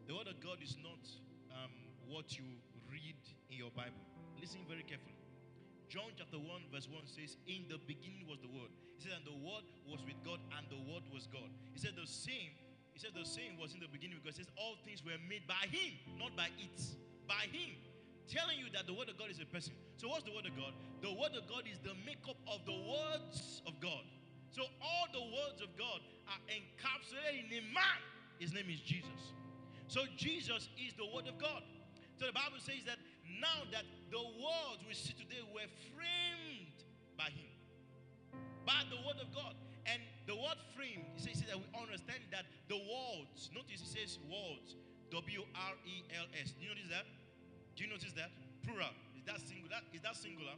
The 0.10 0.18
word 0.18 0.26
of 0.26 0.42
God 0.42 0.58
is 0.64 0.74
not 0.82 1.06
um, 1.54 1.70
what 2.10 2.34
you 2.34 2.48
read 2.90 3.20
in 3.54 3.62
your 3.62 3.70
Bible. 3.78 4.02
Listen 4.42 4.66
very 4.66 4.82
carefully. 4.82 5.14
John 5.86 6.10
chapter 6.18 6.40
1, 6.40 6.74
verse 6.74 6.88
1 6.90 7.04
says, 7.06 7.38
In 7.46 7.70
the 7.70 7.78
beginning 7.86 8.26
was 8.26 8.42
the 8.42 8.50
word. 8.50 8.72
He 8.98 9.06
said, 9.06 9.22
And 9.22 9.28
the 9.28 9.38
word 9.38 9.68
was 9.86 10.02
with 10.02 10.18
God, 10.26 10.42
and 10.58 10.66
the 10.72 10.82
word 10.90 11.06
was 11.14 11.30
God. 11.30 11.52
He 11.76 11.80
said, 11.84 11.94
The 11.94 12.08
same, 12.08 12.56
he 12.96 13.00
said, 13.00 13.12
the 13.14 13.28
same 13.28 13.60
was 13.60 13.74
in 13.74 13.80
the 13.80 13.92
beginning 13.92 14.20
because 14.24 14.38
it 14.40 14.46
says 14.46 14.54
all 14.58 14.76
things 14.84 15.04
were 15.04 15.18
made 15.30 15.48
by 15.48 15.68
him, 15.72 15.94
not 16.20 16.36
by 16.36 16.50
it. 16.60 16.80
By 17.28 17.48
him. 17.52 17.76
Telling 18.32 18.64
you 18.64 18.72
that 18.72 18.88
the 18.88 18.96
word 18.96 19.12
of 19.12 19.20
God 19.20 19.28
is 19.28 19.44
a 19.44 19.46
person. 19.46 19.76
So 20.00 20.08
what's 20.08 20.24
the 20.24 20.32
word 20.32 20.48
of 20.48 20.56
God? 20.56 20.72
The 21.04 21.12
word 21.12 21.36
of 21.36 21.52
God 21.52 21.68
is 21.68 21.84
the 21.84 21.92
makeup 22.08 22.40
of 22.48 22.64
the 22.64 22.80
words 22.80 23.60
of 23.68 23.76
God. 23.84 24.08
So 24.56 24.64
all 24.80 25.12
the 25.12 25.20
words 25.36 25.60
of 25.60 25.68
God 25.76 26.00
are 26.32 26.40
encapsulated 26.48 27.52
in 27.52 27.60
a 27.60 27.64
man. 27.76 28.00
His 28.40 28.56
name 28.56 28.72
is 28.72 28.80
Jesus. 28.80 29.36
So 29.92 30.08
Jesus 30.16 30.72
is 30.80 30.96
the 30.96 31.04
word 31.12 31.28
of 31.28 31.36
God. 31.44 31.60
So 32.16 32.24
the 32.24 32.32
Bible 32.32 32.64
says 32.64 32.88
that 32.88 33.04
now 33.36 33.68
that 33.76 33.84
the 34.08 34.24
words 34.24 34.80
we 34.88 34.96
see 34.96 35.12
today 35.12 35.44
were 35.52 35.68
framed 35.92 36.88
by 37.20 37.36
him. 37.36 37.52
By 38.64 38.80
the 38.88 39.00
word 39.04 39.20
of 39.20 39.28
God. 39.36 39.60
And 39.92 40.00
the 40.24 40.40
word 40.40 40.56
frame, 40.72 41.04
he 41.20 41.20
says, 41.20 41.44
that 41.52 41.60
we 41.60 41.68
understand 41.76 42.24
that 42.32 42.48
the 42.72 42.80
words, 42.80 43.52
notice 43.52 43.84
he 43.84 43.90
says 43.92 44.24
words, 44.24 44.80
W 45.12 45.44
R 45.52 45.76
E 45.84 46.08
L 46.16 46.32
S. 46.40 46.56
You 46.64 46.72
notice 46.72 46.88
that? 46.88 47.04
Do 47.76 47.84
you 47.84 47.90
notice 47.90 48.14
that? 48.14 48.32
Plural. 48.64 48.94
Is 49.18 49.26
that 49.26 49.40
singular? 49.42 49.80
Is 49.94 50.02
that 50.02 50.16
singular? 50.16 50.56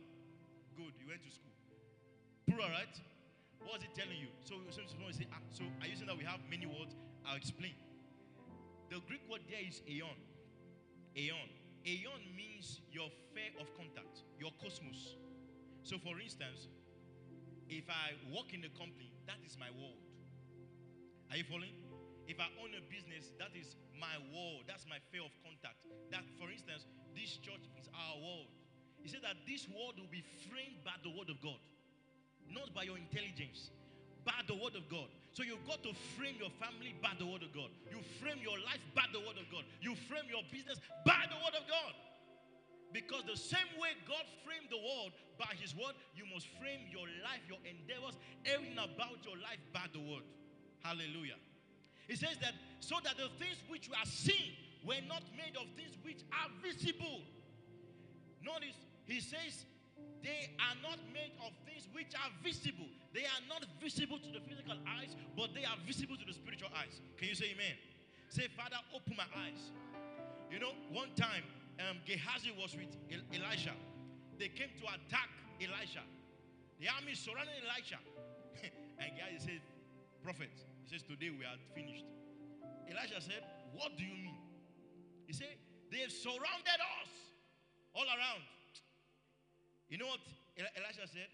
Good. 0.76 0.94
You 1.00 1.08
went 1.08 1.24
to 1.24 1.32
school. 1.32 1.54
Plural, 2.48 2.70
right? 2.70 2.96
What 3.64 3.80
is 3.80 3.88
it 3.88 3.96
telling 3.96 4.20
you? 4.20 4.28
So, 4.44 4.60
so, 4.70 4.84
so, 4.84 4.96
say, 5.12 5.28
ah, 5.32 5.40
so 5.52 5.64
are 5.80 5.88
you 5.88 5.96
saying 5.96 6.12
that 6.12 6.18
we 6.18 6.28
have 6.28 6.44
many 6.50 6.68
words? 6.68 6.96
I'll 7.24 7.40
explain. 7.40 7.76
The 8.92 9.00
Greek 9.08 9.24
word 9.30 9.42
there 9.48 9.64
is 9.64 9.80
aeon. 9.88 10.20
Aeon. 11.16 11.50
Aeon 11.88 12.22
means 12.36 12.82
your 12.92 13.08
sphere 13.10 13.56
of 13.60 13.68
contact, 13.76 14.24
your 14.40 14.52
cosmos. 14.60 15.16
So, 15.84 15.98
for 16.00 16.20
instance, 16.20 16.68
if 17.70 17.88
I 17.90 18.16
work 18.32 18.52
in 18.52 18.64
a 18.64 18.72
company, 18.76 19.12
that 19.28 19.40
is 19.46 19.58
my 19.60 19.72
world. 19.80 20.00
Are 21.32 21.38
you 21.38 21.44
following? 21.48 21.83
If 22.28 22.40
I 22.40 22.48
own 22.64 22.72
a 22.72 22.84
business, 22.88 23.32
that 23.40 23.52
is 23.56 23.76
my 24.00 24.16
world. 24.32 24.64
That's 24.68 24.88
my 24.88 25.00
sphere 25.00 25.28
of 25.28 25.34
contact. 25.44 25.76
That, 26.12 26.24
for 26.40 26.48
instance, 26.48 26.88
this 27.12 27.36
church 27.40 27.64
is 27.80 27.88
our 27.92 28.18
world. 28.20 28.50
He 29.04 29.12
said 29.12 29.24
that 29.28 29.44
this 29.44 29.68
world 29.68 30.00
will 30.00 30.12
be 30.12 30.24
framed 30.48 30.80
by 30.88 30.96
the 31.04 31.12
word 31.12 31.28
of 31.28 31.44
God, 31.44 31.60
not 32.48 32.72
by 32.72 32.88
your 32.88 32.96
intelligence, 32.96 33.72
by 34.24 34.40
the 34.48 34.56
word 34.56 34.80
of 34.80 34.88
God. 34.88 35.12
So 35.36 35.44
you've 35.44 35.68
got 35.68 35.84
to 35.84 35.92
frame 36.16 36.40
your 36.40 36.54
family 36.62 36.96
by 37.04 37.12
the 37.20 37.28
word 37.28 37.44
of 37.44 37.52
God. 37.52 37.68
You 37.92 38.00
frame 38.24 38.40
your 38.40 38.56
life 38.64 38.80
by 38.96 39.04
the 39.12 39.20
word 39.20 39.36
of 39.36 39.48
God. 39.52 39.68
You 39.84 40.00
frame 40.08 40.32
your 40.32 40.46
business 40.48 40.80
by 41.04 41.28
the 41.28 41.36
word 41.44 41.60
of 41.60 41.68
God. 41.68 41.94
Because 42.96 43.26
the 43.26 43.36
same 43.36 43.68
way 43.82 43.98
God 44.06 44.24
framed 44.46 44.70
the 44.70 44.78
world 44.78 45.12
by 45.36 45.50
His 45.58 45.74
word, 45.76 45.98
you 46.16 46.30
must 46.30 46.48
frame 46.62 46.86
your 46.88 47.10
life, 47.26 47.42
your 47.50 47.60
endeavors, 47.66 48.16
everything 48.46 48.78
about 48.78 49.20
your 49.26 49.36
life 49.42 49.60
by 49.74 49.90
the 49.92 50.00
word. 50.00 50.24
Hallelujah. 50.86 51.42
He 52.08 52.16
says 52.16 52.38
that 52.42 52.54
so 52.80 52.96
that 53.04 53.16
the 53.18 53.30
things 53.40 53.58
which 53.70 53.88
we 53.90 53.96
are 53.96 54.06
seeing 54.06 54.54
were 54.84 55.00
not 55.08 55.24
made 55.38 55.56
of 55.56 55.68
things 55.76 55.96
which 56.04 56.20
are 56.36 56.52
visible. 56.60 57.24
Notice, 58.44 58.76
he 59.06 59.20
says, 59.20 59.64
they 60.24 60.52
are 60.60 60.76
not 60.84 61.00
made 61.12 61.32
of 61.44 61.52
things 61.68 61.88
which 61.92 62.12
are 62.16 62.32
visible. 62.44 62.88
They 63.14 63.24
are 63.24 63.44
not 63.48 63.64
visible 63.80 64.20
to 64.20 64.30
the 64.32 64.44
physical 64.44 64.76
eyes, 64.88 65.16
but 65.36 65.56
they 65.56 65.64
are 65.64 65.76
visible 65.88 66.16
to 66.16 66.26
the 66.26 66.34
spiritual 66.34 66.72
eyes. 66.76 67.00
Can 67.18 67.28
you 67.28 67.36
say 67.36 67.56
amen? 67.56 67.76
Say, 68.30 68.48
Father, 68.56 68.80
open 68.96 69.16
my 69.16 69.28
eyes. 69.36 69.72
You 70.52 70.60
know, 70.60 70.72
one 70.92 71.12
time 71.16 71.44
um, 71.80 71.98
Gehazi 72.06 72.52
was 72.56 72.76
with 72.76 72.92
Elisha. 73.32 73.76
They 74.40 74.48
came 74.48 74.72
to 74.80 74.86
attack 74.92 75.30
Elisha. 75.60 76.04
The 76.80 76.88
army 76.90 77.16
surrounded 77.16 77.56
Elisha. 77.64 78.00
and 79.00 79.12
Gehazi 79.16 79.40
said, 79.40 79.62
Prophet, 80.24 80.52
he 80.84 80.92
says, 80.92 81.04
Today 81.08 81.32
we 81.32 81.48
are 81.48 81.56
finished. 81.74 82.06
Elisha 82.92 83.22
said, 83.24 83.44
What 83.72 83.96
do 83.96 84.04
you 84.04 84.16
mean? 84.16 84.38
He 85.26 85.34
said, 85.34 85.56
They've 85.92 86.12
surrounded 86.12 86.80
us 87.00 87.12
all 87.96 88.06
around. 88.06 88.44
You 89.88 89.98
know 89.98 90.08
what 90.08 90.20
Elisha 90.58 91.08
said? 91.08 91.30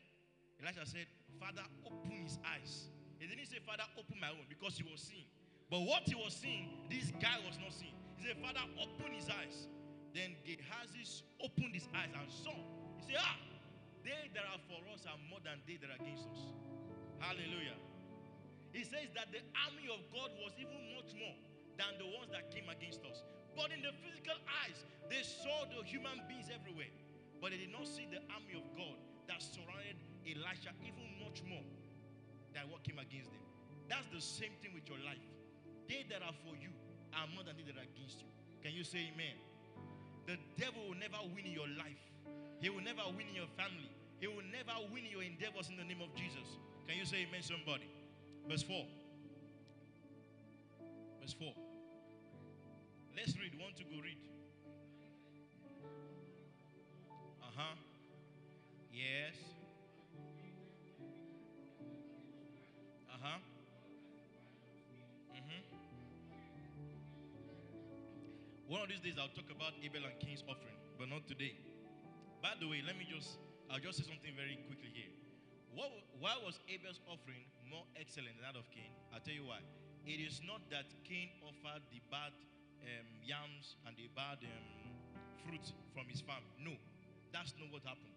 Elisha 0.61 0.85
said, 0.85 1.07
Father, 1.39 1.63
open 1.87 2.11
his 2.11 2.37
eyes. 2.43 2.91
He 3.17 3.27
didn't 3.27 3.47
say, 3.47 3.63
Father, 3.65 3.87
open 3.97 4.19
my 4.19 4.29
own 4.29 4.45
because 4.51 4.75
he 4.75 4.83
was 4.83 4.99
seeing. 4.99 5.27
But 5.71 5.81
what 5.87 6.03
he 6.03 6.15
was 6.15 6.35
seeing, 6.35 6.67
this 6.91 7.11
guy 7.23 7.39
was 7.47 7.55
not 7.57 7.71
seeing. 7.71 7.95
He 8.19 8.27
said, 8.27 8.37
Father, 8.43 8.63
open 8.75 9.15
his 9.15 9.31
eyes. 9.31 9.71
Then 10.13 10.35
Gehazi 10.43 11.23
opened 11.39 11.71
his 11.73 11.87
eyes 11.95 12.11
and 12.11 12.27
saw. 12.27 12.55
He 12.99 13.13
said, 13.13 13.21
Ah, 13.23 13.37
they 14.03 14.27
that 14.35 14.43
are 14.43 14.59
for 14.67 14.81
us 14.91 15.07
are 15.07 15.19
more 15.29 15.39
than 15.39 15.63
they 15.63 15.79
that 15.79 15.87
are 15.93 15.99
against 16.01 16.27
us. 16.27 16.51
Hallelujah. 17.23 17.79
He 18.71 18.85
says 18.85 19.09
that 19.17 19.33
the 19.33 19.41
army 19.65 19.89
of 19.89 20.01
God 20.13 20.29
was 20.39 20.53
even 20.61 20.77
much 20.93 21.11
more 21.17 21.35
than 21.79 21.97
the 21.97 22.07
ones 22.13 22.29
that 22.35 22.53
came 22.53 22.69
against 22.69 23.01
us. 23.07 23.25
But 23.57 23.73
in 23.73 23.81
the 23.81 23.95
physical 24.03 24.37
eyes, 24.63 24.77
they 25.09 25.25
saw 25.25 25.65
the 25.67 25.81
human 25.87 26.21
beings 26.29 26.53
everywhere. 26.53 26.91
But 27.41 27.55
they 27.55 27.59
did 27.65 27.73
not 27.73 27.87
see 27.87 28.05
the 28.05 28.21
army 28.29 28.59
of 28.59 28.65
God 28.77 28.99
that 29.31 29.41
surrounded 29.41 29.97
Elisha 30.27 30.75
even 30.83 31.07
much 31.23 31.41
more 31.47 31.65
than 32.53 32.69
what 32.69 32.83
came 32.83 32.99
against 32.99 33.31
them. 33.31 33.41
That's 33.87 34.05
the 34.13 34.21
same 34.21 34.53
thing 34.61 34.75
with 34.75 34.85
your 34.85 35.01
life. 35.01 35.23
They 35.89 36.05
that 36.13 36.21
are 36.21 36.35
for 36.45 36.53
you 36.53 36.69
are 37.15 37.25
more 37.33 37.41
than 37.41 37.57
they 37.57 37.65
that 37.73 37.79
are 37.79 37.87
against 37.89 38.21
you. 38.21 38.29
Can 38.61 38.75
you 38.75 38.83
say 38.85 39.09
amen? 39.15 39.33
The 40.29 40.37
devil 40.61 40.93
will 40.93 40.99
never 40.99 41.17
win 41.33 41.49
in 41.49 41.55
your 41.57 41.71
life. 41.73 41.97
He 42.61 42.69
will 42.69 42.85
never 42.85 43.01
win 43.17 43.25
in 43.33 43.35
your 43.39 43.49
family. 43.57 43.89
He 44.21 44.27
will 44.27 44.45
never 44.53 44.77
win 44.93 45.07
in 45.07 45.11
your 45.15 45.25
endeavors 45.25 45.71
in 45.73 45.79
the 45.79 45.87
name 45.87 46.03
of 46.03 46.13
Jesus. 46.13 46.59
Can 46.85 46.99
you 46.99 47.05
say 47.07 47.25
amen, 47.25 47.41
somebody? 47.41 47.87
Verse 48.49 48.63
4. 48.63 48.83
Verse 51.21 51.33
4. 51.37 51.53
Let's 53.15 53.37
read. 53.37 53.53
Want 53.61 53.77
to 53.77 53.83
go 53.83 54.01
read? 54.01 54.17
Uh 57.43 57.45
huh. 57.55 57.75
Yes. 58.91 59.35
Uh 63.13 63.17
huh. 63.21 63.37
Mhm. 65.35 65.61
One 68.67 68.81
of 68.81 68.89
these 68.89 68.99
days 68.99 69.13
I'll 69.19 69.27
talk 69.29 69.51
about 69.55 69.73
Abel 69.83 70.01
and 70.05 70.19
Cain's 70.19 70.43
offering, 70.49 70.77
but 70.97 71.07
not 71.07 71.27
today. 71.27 71.53
By 72.41 72.53
the 72.59 72.67
way, 72.67 72.81
let 72.85 72.97
me 72.97 73.05
just, 73.05 73.37
I'll 73.69 73.79
just 73.79 73.99
say 73.99 74.05
something 74.05 74.33
very 74.35 74.57
quickly 74.65 74.89
here. 74.93 75.18
What, 75.79 75.95
why 76.19 76.35
was 76.43 76.59
Abel's 76.67 76.99
offering 77.07 77.47
more 77.71 77.87
excellent 77.95 78.35
than 78.35 78.43
that 78.43 78.59
of 78.59 78.67
Cain? 78.75 78.91
I'll 79.15 79.23
tell 79.23 79.31
you 79.31 79.47
why. 79.47 79.63
It 80.03 80.19
is 80.19 80.43
not 80.43 80.59
that 80.75 80.91
Cain 81.07 81.31
offered 81.39 81.87
the 81.87 82.03
bad 82.11 82.35
um, 82.83 83.07
yams 83.23 83.79
and 83.87 83.95
the 83.95 84.11
bad 84.11 84.43
um, 84.43 84.67
fruit 85.47 85.63
from 85.95 86.11
his 86.11 86.19
farm. 86.19 86.43
No, 86.59 86.75
that's 87.31 87.55
not 87.55 87.71
what 87.71 87.87
happened. 87.87 88.11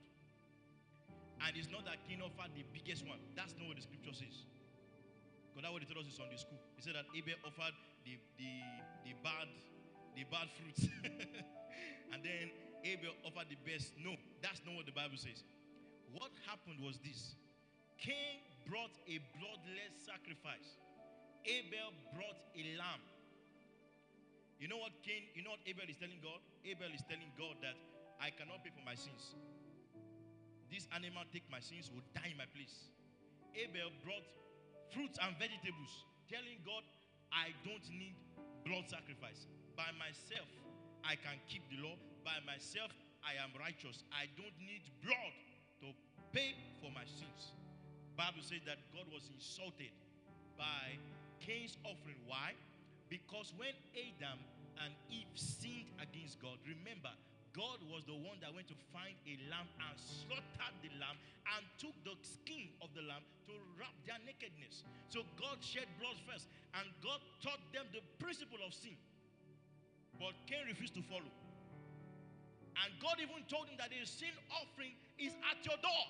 And 1.39 1.55
it's 1.55 1.71
not 1.71 1.87
that 1.87 2.03
Cain 2.11 2.19
offered 2.19 2.51
the 2.59 2.67
biggest 2.75 3.07
one. 3.07 3.23
That's 3.39 3.55
not 3.55 3.71
what 3.71 3.79
the 3.79 3.87
scripture 3.87 4.11
says. 4.11 4.43
Because 5.55 5.63
that's 5.63 5.71
what 5.71 5.87
they 5.87 5.87
told 5.87 6.03
us 6.03 6.11
in 6.11 6.19
Sunday 6.19 6.43
school. 6.43 6.59
He 6.75 6.83
said 6.83 6.99
that 6.99 7.07
Abel 7.15 7.39
offered 7.47 7.79
the, 8.03 8.19
the, 8.43 8.53
the 9.07 9.15
bad 9.23 9.47
the 10.19 10.27
bad 10.35 10.51
fruits. 10.59 10.91
and 12.11 12.19
then 12.27 12.51
Abel 12.83 13.15
offered 13.23 13.47
the 13.55 13.61
best. 13.63 13.95
No, 14.03 14.19
that's 14.43 14.59
not 14.67 14.75
what 14.75 14.91
the 14.91 14.97
Bible 14.99 15.15
says. 15.15 15.47
What 16.11 16.35
happened 16.45 16.83
was 16.83 16.99
this 17.01 17.39
Cain 18.03 18.43
brought 18.67 18.91
a 19.07 19.23
bloodless 19.39 19.95
sacrifice, 20.03 20.83
Abel 21.47 21.95
brought 22.11 22.39
a 22.59 22.63
lamb. 22.75 23.03
You 24.59 24.67
know 24.67 24.83
what 24.83 24.91
Cain, 25.07 25.31
you 25.39 25.47
know 25.47 25.55
what 25.55 25.63
Abel 25.67 25.87
is 25.87 25.99
telling 26.03 26.19
God? 26.19 26.43
Abel 26.67 26.91
is 26.91 27.03
telling 27.07 27.31
God 27.39 27.63
that 27.63 27.79
I 28.19 28.35
cannot 28.35 28.67
pay 28.67 28.75
for 28.75 28.83
my 28.83 28.99
sins. 28.99 29.39
This 30.67 30.91
animal 30.91 31.23
take 31.31 31.47
my 31.47 31.63
sins 31.63 31.95
will 31.95 32.03
die 32.11 32.35
in 32.35 32.39
my 32.39 32.51
place. 32.51 32.91
Abel 33.55 33.95
brought 34.03 34.27
fruits 34.91 35.23
and 35.23 35.39
vegetables, 35.39 36.07
telling 36.27 36.59
God, 36.67 36.83
I 37.31 37.55
don't 37.63 37.87
need 37.95 38.19
blood 38.67 38.91
sacrifice. 38.91 39.47
By 39.79 39.95
myself, 39.95 40.51
I 41.07 41.15
can 41.15 41.39
keep 41.47 41.63
the 41.71 41.79
law. 41.87 41.95
By 42.27 42.43
myself, 42.43 42.91
I 43.23 43.39
am 43.39 43.55
righteous. 43.59 44.03
I 44.11 44.27
don't 44.35 44.55
need 44.59 44.83
blood 45.07 45.35
to 45.87 45.95
pay 46.35 46.55
for 46.83 46.91
my 46.91 47.07
sins. 47.07 47.62
Bible 48.17 48.45
says 48.45 48.61
that 48.69 48.79
God 48.93 49.09
was 49.09 49.29
insulted 49.33 49.93
by 50.59 50.97
Cain's 51.41 51.77
offering. 51.85 52.21
Why? 52.29 52.53
Because 53.09 53.53
when 53.57 53.73
Adam 53.93 54.41
and 54.85 54.93
Eve 55.09 55.29
sinned 55.35 55.89
against 56.01 56.41
God, 56.41 56.57
remember, 56.65 57.13
God 57.53 57.85
was 57.93 58.09
the 58.09 58.17
one 58.17 58.41
that 58.41 58.49
went 58.57 58.69
to 58.73 58.79
find 58.97 59.13
a 59.29 59.37
lamb 59.53 59.69
and 59.69 59.95
slaughtered 60.01 60.77
the 60.81 60.89
lamb 60.97 61.21
and 61.57 61.61
took 61.77 61.93
the 62.01 62.17
skin 62.25 62.73
of 62.81 62.89
the 62.97 63.05
lamb 63.05 63.21
to 63.45 63.53
wrap 63.77 63.93
their 64.09 64.17
nakedness. 64.25 64.89
So 65.13 65.21
God 65.37 65.61
shed 65.61 65.85
blood 66.01 66.17
first 66.25 66.49
and 66.81 66.89
God 67.05 67.21
taught 67.45 67.61
them 67.77 67.85
the 67.93 68.01
principle 68.17 68.61
of 68.65 68.73
sin. 68.73 68.97
But 70.17 70.33
Cain 70.49 70.65
refused 70.65 70.97
to 70.97 71.05
follow. 71.05 71.29
And 72.81 72.89
God 73.05 73.21
even 73.21 73.45
told 73.53 73.69
him 73.69 73.77
that 73.77 73.93
the 73.93 74.01
sin 74.09 74.33
offering 74.49 74.97
is 75.21 75.37
at 75.53 75.61
your 75.69 75.77
door. 75.85 76.05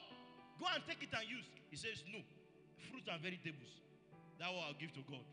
Go 0.63 0.71
and 0.71 0.79
take 0.87 1.03
it 1.03 1.11
and 1.11 1.27
use. 1.27 1.43
He 1.75 1.77
says, 1.77 2.07
No. 2.15 2.23
Fruits 2.87 3.11
and 3.11 3.19
vegetables. 3.19 3.83
That 4.39 4.55
what 4.55 4.71
I'll 4.71 4.79
give 4.79 4.95
to 4.95 5.03
God. 5.11 5.27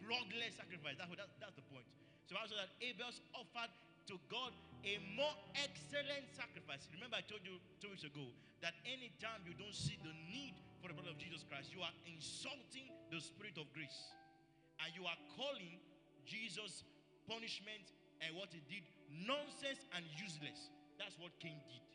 bloodless 0.00 0.56
sacrifice. 0.56 0.96
That's, 0.96 1.12
that's 1.36 1.56
the 1.56 1.66
point. 1.68 1.84
So 2.24 2.40
I 2.40 2.48
said 2.48 2.56
that 2.64 2.72
Abel's 2.80 3.20
offered 3.36 3.68
to 4.08 4.16
God 4.32 4.56
a 4.88 4.96
more 5.14 5.36
excellent 5.60 6.24
sacrifice. 6.32 6.88
Remember, 6.96 7.20
I 7.20 7.24
told 7.28 7.44
you 7.44 7.60
two 7.78 7.92
weeks 7.92 8.08
ago 8.08 8.24
that 8.64 8.72
anytime 8.88 9.44
you 9.44 9.52
don't 9.54 9.74
see 9.74 10.00
the 10.00 10.14
need 10.32 10.56
for 10.80 10.88
the 10.88 10.96
blood 10.96 11.12
of 11.12 11.18
Jesus 11.20 11.44
Christ, 11.44 11.70
you 11.76 11.84
are 11.84 11.92
insulting 12.08 12.88
the 13.12 13.20
spirit 13.20 13.60
of 13.60 13.68
grace. 13.76 14.14
And 14.80 14.96
you 14.96 15.04
are 15.04 15.18
calling 15.36 15.76
Jesus' 16.24 16.88
punishment 17.28 17.92
and 18.24 18.32
what 18.32 18.48
he 18.54 18.64
did 18.70 18.84
nonsense 19.28 19.84
and 19.92 20.02
useless. 20.16 20.72
That's 20.96 21.14
what 21.20 21.36
Cain 21.38 21.60
did. 21.68 21.85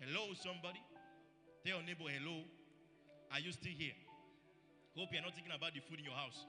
Hello, 0.00 0.36
somebody. 0.36 0.80
Tell 1.64 1.80
your 1.80 1.86
neighbor, 1.86 2.04
hello. 2.04 2.44
Are 3.32 3.40
you 3.40 3.50
still 3.52 3.72
here? 3.72 3.96
Hope 4.92 5.08
you're 5.12 5.24
not 5.24 5.32
thinking 5.32 5.52
about 5.56 5.72
the 5.72 5.80
food 5.80 6.00
in 6.00 6.04
your 6.04 6.16
house. 6.16 6.44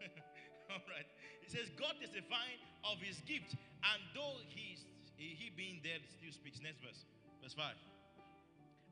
All 0.72 0.84
right. 0.88 1.08
It 1.40 1.48
says, 1.48 1.72
God 1.80 1.96
testifying 1.96 2.60
of 2.84 3.00
his 3.00 3.20
gift, 3.24 3.56
and 3.56 4.00
though 4.12 4.40
he's, 4.52 4.84
he, 5.16 5.32
he 5.32 5.48
being 5.52 5.80
dead 5.80 6.04
still 6.08 6.32
speaks. 6.32 6.60
Next 6.60 6.80
verse. 6.84 7.04
Verse 7.40 7.56
5. 7.56 7.72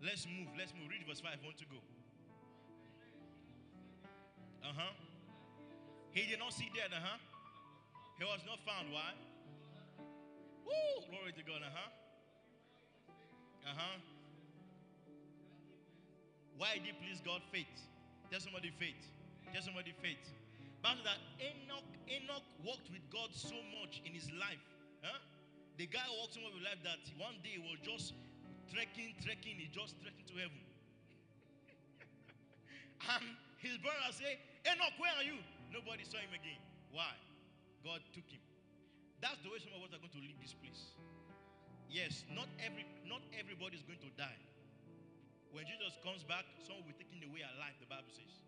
Let's 0.01 0.25
move. 0.25 0.49
Let's 0.57 0.73
move. 0.73 0.89
Read 0.89 1.05
verse 1.05 1.21
5. 1.21 1.29
I 1.29 1.39
want 1.45 1.61
to 1.61 1.69
go. 1.69 1.81
Uh 4.65 4.73
huh. 4.73 4.93
He 6.17 6.25
did 6.27 6.41
not 6.41 6.53
see 6.57 6.73
dead. 6.73 6.91
Uh 6.97 7.01
huh. 7.01 7.21
He 8.17 8.25
was 8.25 8.41
not 8.49 8.59
found. 8.65 8.89
Why? 8.89 9.13
Woo! 10.65 11.07
Glory 11.13 11.33
to 11.37 11.45
God. 11.45 11.61
Uh 11.61 11.71
huh. 11.71 11.98
Uh 13.67 13.75
huh. 13.77 13.99
Why 16.59 16.83
did 16.83 16.99
please 16.99 17.23
God? 17.25 17.41
Faith. 17.51 17.71
Tell 18.31 18.41
somebody 18.41 18.75
faith. 18.79 18.99
Tell 19.55 19.63
somebody 19.63 19.95
faith. 20.03 20.21
But 20.83 20.99
that 21.07 21.19
Enoch, 21.43 21.87
Enoch 22.07 22.47
walked 22.63 22.91
with 22.91 23.03
God 23.11 23.31
so 23.35 23.55
much 23.79 24.03
in 24.07 24.15
his 24.15 24.31
life. 24.39 24.63
Huh? 25.03 25.19
The 25.79 25.87
guy 25.87 26.03
walked 26.19 26.35
so 26.35 26.43
much 26.43 26.55
with 26.55 26.67
life 26.67 26.83
that 26.83 27.03
one 27.19 27.39
day 27.43 27.59
he 27.59 27.63
was 27.63 27.79
just 27.83 28.15
trekking, 28.71 29.15
trekking, 29.23 29.59
he 29.59 29.71
just 29.71 29.99
trekking 30.03 30.27
to 30.27 30.35
heaven. 30.39 30.63
and 33.15 33.27
his 33.63 33.79
brother 33.79 34.11
said, 34.15 34.39
Enoch, 34.67 34.95
where 34.99 35.15
are 35.19 35.27
you? 35.27 35.39
Nobody 35.71 36.03
saw 36.07 36.19
him 36.19 36.35
again. 36.35 36.59
Why? 36.91 37.15
God 37.87 38.03
took 38.15 38.27
him. 38.27 38.43
That's 39.23 39.39
the 39.43 39.51
way 39.51 39.59
some 39.59 39.75
of 39.75 39.83
us 39.87 39.95
are 39.95 40.03
going 40.03 40.15
to 40.15 40.23
leave 40.23 40.39
this 40.39 40.55
place. 40.55 40.95
Yes, 41.89 42.25
not 42.37 42.49
every 42.61 42.85
not 43.09 43.25
everybody 43.33 43.81
is 43.81 43.85
going 43.85 44.01
to 44.05 44.13
die. 44.21 44.41
When 45.53 45.65
Jesus 45.65 45.97
comes 46.05 46.21
back, 46.29 46.45
some 46.61 46.77
will 46.77 46.89
be 46.89 46.97
taken 46.97 47.25
away 47.25 47.41
alive, 47.41 47.77
the 47.81 47.89
Bible 47.89 48.13
says. 48.13 48.45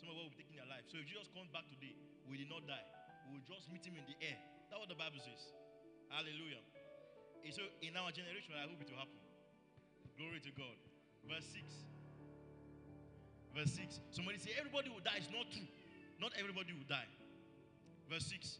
Some 0.00 0.08
will 0.16 0.32
be 0.32 0.40
taken 0.40 0.64
alive. 0.64 0.88
So 0.88 0.96
if 0.96 1.04
Jesus 1.04 1.28
comes 1.36 1.52
back 1.52 1.68
today, 1.68 1.92
we 2.24 2.40
did 2.40 2.48
not 2.48 2.64
die. 2.64 2.80
We 3.28 3.36
will 3.36 3.44
just 3.44 3.68
meet 3.68 3.84
him 3.84 4.00
in 4.00 4.08
the 4.08 4.16
air. 4.24 4.40
That's 4.72 4.80
what 4.80 4.88
the 4.88 4.96
Bible 4.96 5.20
says. 5.20 5.52
Hallelujah. 6.08 6.64
And 7.44 7.52
so 7.52 7.62
in 7.84 7.92
our 7.96 8.08
generation, 8.08 8.56
I 8.56 8.64
hope 8.64 8.80
it 8.80 8.88
will 8.88 9.00
happen. 9.00 9.20
Glory 10.16 10.40
to 10.40 10.52
God. 10.56 10.76
Verse 11.28 11.44
6. 11.52 11.60
Verse 13.52 13.72
6. 13.76 14.00
Somebody 14.16 14.40
say, 14.40 14.56
everybody 14.56 14.88
will 14.88 15.04
die. 15.04 15.20
It's 15.20 15.28
not 15.28 15.46
true. 15.52 15.68
Not 16.16 16.32
everybody 16.40 16.72
will 16.72 16.88
die. 16.88 17.06
Verse 18.08 18.26
6. 18.32 18.58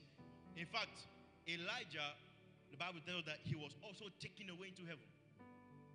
In 0.57 0.69
fact, 0.69 1.09
Elijah, 1.49 2.13
the 2.71 2.79
Bible 2.79 3.01
tells 3.05 3.25
that 3.25 3.41
he 3.45 3.57
was 3.57 3.73
also 3.85 4.13
taken 4.21 4.51
away 4.53 4.73
into 4.73 4.85
heaven. 4.85 5.07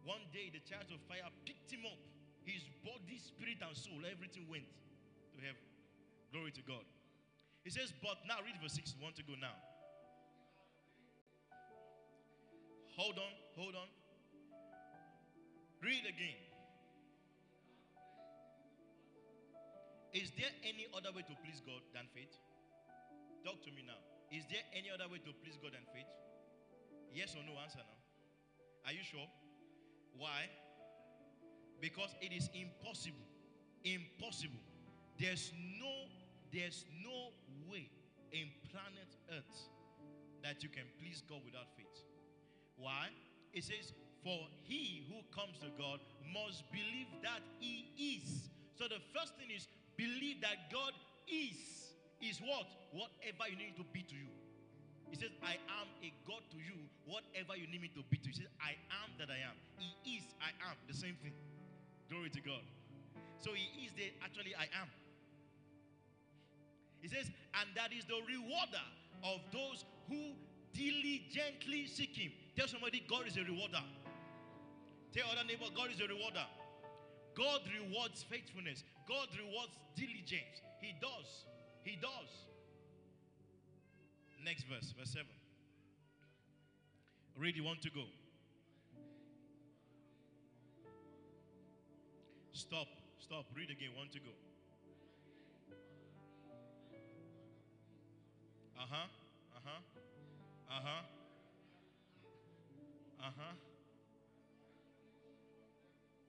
One 0.04 0.24
day, 0.36 0.52
the 0.52 0.60
charge 0.68 0.92
of 0.92 1.00
fire 1.08 1.28
picked 1.48 1.72
him 1.72 1.88
up. 1.88 2.00
His 2.44 2.64
body, 2.84 3.16
spirit, 3.24 3.64
and 3.64 3.72
soul, 3.72 4.04
everything 4.04 4.52
went 4.52 4.68
to 4.68 5.40
heaven. 5.40 5.64
Glory 6.36 6.52
to 6.52 6.64
God. 6.68 6.84
He 7.64 7.72
says, 7.72 7.94
but 8.04 8.20
now 8.28 8.44
read 8.44 8.60
verse 8.60 8.76
6. 8.76 9.00
want 9.00 9.16
to 9.16 9.24
go 9.24 9.40
now. 9.40 9.56
Hold 13.00 13.18
on, 13.18 13.34
hold 13.56 13.76
on. 13.80 13.88
Read 15.82 16.04
again. 16.04 16.40
Is 20.14 20.30
there 20.38 20.52
any 20.62 20.86
other 20.94 21.10
way 21.10 21.26
to 21.26 21.34
please 21.42 21.58
God 21.66 21.82
than 21.96 22.06
faith? 22.14 22.38
Talk 23.44 23.64
to 23.66 23.72
me 23.74 23.82
now. 23.82 23.98
Is 24.30 24.46
there 24.46 24.62
any 24.78 24.94
other 24.94 25.10
way 25.10 25.18
to 25.18 25.32
please 25.42 25.58
God 25.58 25.74
than 25.74 25.82
faith? 25.90 26.06
Yes 27.14 27.36
or 27.36 27.44
no? 27.46 27.54
Answer 27.62 27.80
now. 27.80 28.90
Are 28.90 28.94
you 28.94 29.04
sure? 29.04 29.28
Why? 30.18 30.50
Because 31.80 32.16
it 32.22 32.34
is 32.34 32.50
impossible. 32.54 33.28
Impossible. 33.84 34.60
There's 35.20 35.52
no 35.80 36.10
there's 36.52 36.86
no 37.04 37.34
way 37.70 37.90
in 38.32 38.50
planet 38.70 39.10
Earth 39.32 39.70
that 40.44 40.62
you 40.62 40.70
can 40.70 40.84
please 41.00 41.24
God 41.28 41.42
without 41.46 41.66
faith. 41.78 42.04
Why? 42.78 43.10
It 43.54 43.64
says, 43.64 43.94
For 44.24 44.38
he 44.64 45.06
who 45.10 45.22
comes 45.34 45.58
to 45.60 45.70
God 45.78 46.00
must 46.34 46.70
believe 46.72 47.08
that 47.22 47.42
he 47.60 47.90
is. 47.98 48.50
So 48.76 48.86
the 48.86 49.02
first 49.14 49.34
thing 49.38 49.50
is 49.56 49.68
believe 49.98 50.42
that 50.42 50.70
God 50.72 50.94
is. 51.28 51.58
Is 52.22 52.40
what? 52.40 52.66
Whatever 52.92 53.50
you 53.50 53.58
need 53.58 53.76
to 53.78 53.86
be 53.92 54.02
to 54.02 54.16
you. 54.16 54.33
He 55.14 55.22
says, 55.22 55.30
I 55.46 55.62
am 55.78 55.86
a 56.02 56.10
God 56.26 56.42
to 56.50 56.58
you, 56.58 56.74
whatever 57.06 57.54
you 57.54 57.70
need 57.70 57.86
me 57.86 57.94
to 57.94 58.02
be 58.10 58.18
to. 58.18 58.34
He 58.34 58.34
says, 58.34 58.50
I 58.58 58.74
am 59.06 59.14
that 59.22 59.30
I 59.30 59.46
am. 59.46 59.54
He 59.78 60.18
is, 60.18 60.26
I 60.42 60.50
am. 60.66 60.74
The 60.90 60.98
same 60.98 61.14
thing. 61.22 61.38
Glory 62.10 62.34
to 62.34 62.42
God. 62.42 62.66
So 63.38 63.54
he 63.54 63.86
is 63.86 63.94
the 63.94 64.10
actually 64.26 64.58
I 64.58 64.66
am. 64.74 64.90
He 66.98 67.14
says, 67.14 67.30
and 67.30 67.70
that 67.78 67.94
is 67.94 68.10
the 68.10 68.26
rewarder 68.26 68.88
of 69.22 69.46
those 69.54 69.86
who 70.10 70.34
diligently 70.74 71.86
seek 71.86 72.18
him. 72.18 72.34
Tell 72.58 72.66
somebody, 72.66 73.06
God 73.06 73.30
is 73.30 73.38
a 73.38 73.46
rewarder. 73.46 73.86
Tell 75.14 75.30
other 75.30 75.46
neighbor, 75.46 75.70
God 75.78 75.94
is 75.94 76.02
a 76.02 76.10
rewarder. 76.10 76.48
God 77.38 77.62
rewards 77.70 78.26
faithfulness. 78.26 78.82
God 79.06 79.30
rewards 79.38 79.78
diligence. 79.94 80.58
He 80.82 80.98
does. 80.98 81.46
He 81.86 82.02
does. 82.02 82.50
Next 84.44 84.66
verse, 84.66 84.94
verse 84.98 85.12
7. 85.14 85.26
Read, 87.38 87.56
you 87.56 87.64
want 87.64 87.82
to 87.82 87.90
go. 87.90 88.04
Stop, 92.52 92.88
stop. 93.20 93.46
Read 93.56 93.72
again, 93.72 93.90
want 93.98 94.12
to 94.12 94.20
go. 94.20 94.32
Uh 98.78 98.86
huh, 98.90 99.08
uh 99.56 99.60
huh, 99.64 99.80
uh 100.70 100.82
huh, 100.84 101.04
uh 103.20 103.32
huh, 103.38 103.54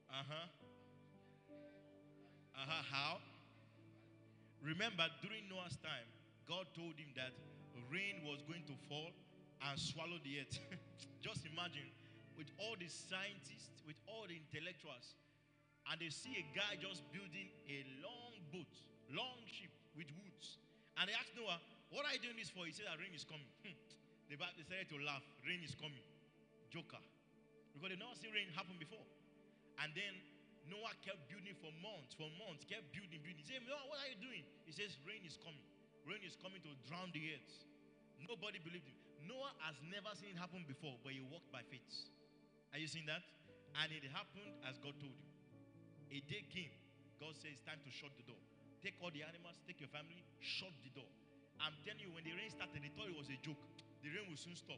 uh 0.09 0.23
huh, 0.29 0.47
uh 2.55 2.65
huh. 2.65 2.83
How? 2.89 3.17
Remember, 4.63 5.05
during 5.21 5.49
Noah's 5.49 5.77
time, 5.83 6.07
God 6.47 6.65
told 6.73 6.95
him 6.97 7.11
that 7.17 7.33
rain 7.91 8.23
was 8.23 8.41
going 8.47 8.63
to 8.67 8.75
fall 8.87 9.11
and 9.69 9.73
swallow 9.79 10.19
the 10.23 10.43
earth. 10.43 10.59
Just 11.25 11.45
imagine, 11.47 11.87
with 12.37 12.51
all 12.59 12.75
the 12.77 12.87
scientists, 12.87 13.81
with 13.87 13.97
all 14.05 14.27
the 14.27 14.37
intellectuals, 14.37 15.15
and 15.89 16.01
they 16.01 16.09
see 16.09 16.33
a 16.41 16.45
guy 16.57 16.81
just 16.81 17.05
building 17.13 17.45
a 17.69 17.85
long 18.01 18.33
boat, 18.49 18.73
long 19.13 19.37
ship 19.45 19.69
with 19.93 20.09
woods. 20.17 20.57
And 20.97 21.05
they 21.05 21.13
ask 21.13 21.29
Noah, 21.37 21.61
What 21.93 22.09
are 22.09 22.13
you 22.17 22.21
doing 22.25 22.41
this 22.41 22.49
for? 22.49 22.65
He 22.65 22.73
said 22.73 22.89
that 22.89 22.97
rain 22.97 23.13
is 23.13 23.21
coming. 23.21 23.45
they 24.27 24.33
decided 24.33 24.89
to 24.89 24.97
laugh. 25.05 25.21
Rain 25.45 25.61
is 25.61 25.77
coming. 25.77 26.01
Joker. 26.73 27.01
Because 27.69 27.93
they 27.93 27.99
never 28.01 28.17
seen 28.17 28.33
rain 28.33 28.49
happen 28.57 28.81
before. 28.81 29.05
And 29.77 29.93
then 29.93 30.13
Noah 30.65 30.95
kept 31.05 31.29
building 31.29 31.53
for 31.61 31.69
months, 31.85 32.17
for 32.17 32.25
months, 32.41 32.65
kept 32.65 32.89
building, 32.89 33.21
building. 33.21 33.45
He 33.45 33.45
said, 33.45 33.61
Noah, 33.69 33.85
what 33.85 34.01
are 34.01 34.09
you 34.09 34.17
doing? 34.17 34.41
He 34.65 34.73
says, 34.73 34.97
Rain 35.05 35.21
is 35.21 35.37
coming. 35.37 35.61
Rain 36.05 36.21
is 36.21 36.37
coming 36.37 36.61
to 36.61 36.71
drown 36.85 37.09
the 37.17 37.33
earth. 37.33 37.53
Nobody 38.21 38.61
believed 38.61 38.85
him. 38.85 38.97
Noah 39.25 39.53
has 39.65 39.73
never 39.89 40.13
seen 40.13 40.37
it 40.37 40.39
happen 40.39 40.61
before, 40.69 41.01
but 41.01 41.17
he 41.17 41.21
walked 41.25 41.49
by 41.49 41.65
faith. 41.65 41.81
Are 42.73 42.77
you 42.77 42.85
seeing 42.85 43.09
that? 43.09 43.25
And 43.81 43.89
it 43.89 44.05
happened 44.13 44.53
as 44.69 44.77
God 44.77 44.93
told 45.01 45.17
him. 45.17 45.29
A 46.13 46.21
day 46.29 46.45
came. 46.53 46.71
God 47.17 47.33
says, 47.33 47.57
It's 47.57 47.65
time 47.65 47.81
to 47.81 47.89
shut 47.89 48.13
the 48.21 48.25
door. 48.29 48.37
Take 48.85 49.01
all 49.01 49.09
the 49.09 49.25
animals, 49.25 49.57
take 49.65 49.81
your 49.81 49.89
family, 49.89 50.21
shut 50.37 50.69
the 50.85 50.93
door. 50.93 51.09
I'm 51.57 51.73
telling 51.81 52.05
you, 52.05 52.13
when 52.13 52.21
the 52.21 52.37
rain 52.37 52.53
started, 52.53 52.77
they 52.85 52.93
thought 52.93 53.09
it 53.09 53.17
was 53.17 53.31
a 53.33 53.39
joke. 53.41 53.57
The 54.05 54.13
rain 54.13 54.29
will 54.29 54.37
soon 54.37 54.53
stop. 54.53 54.77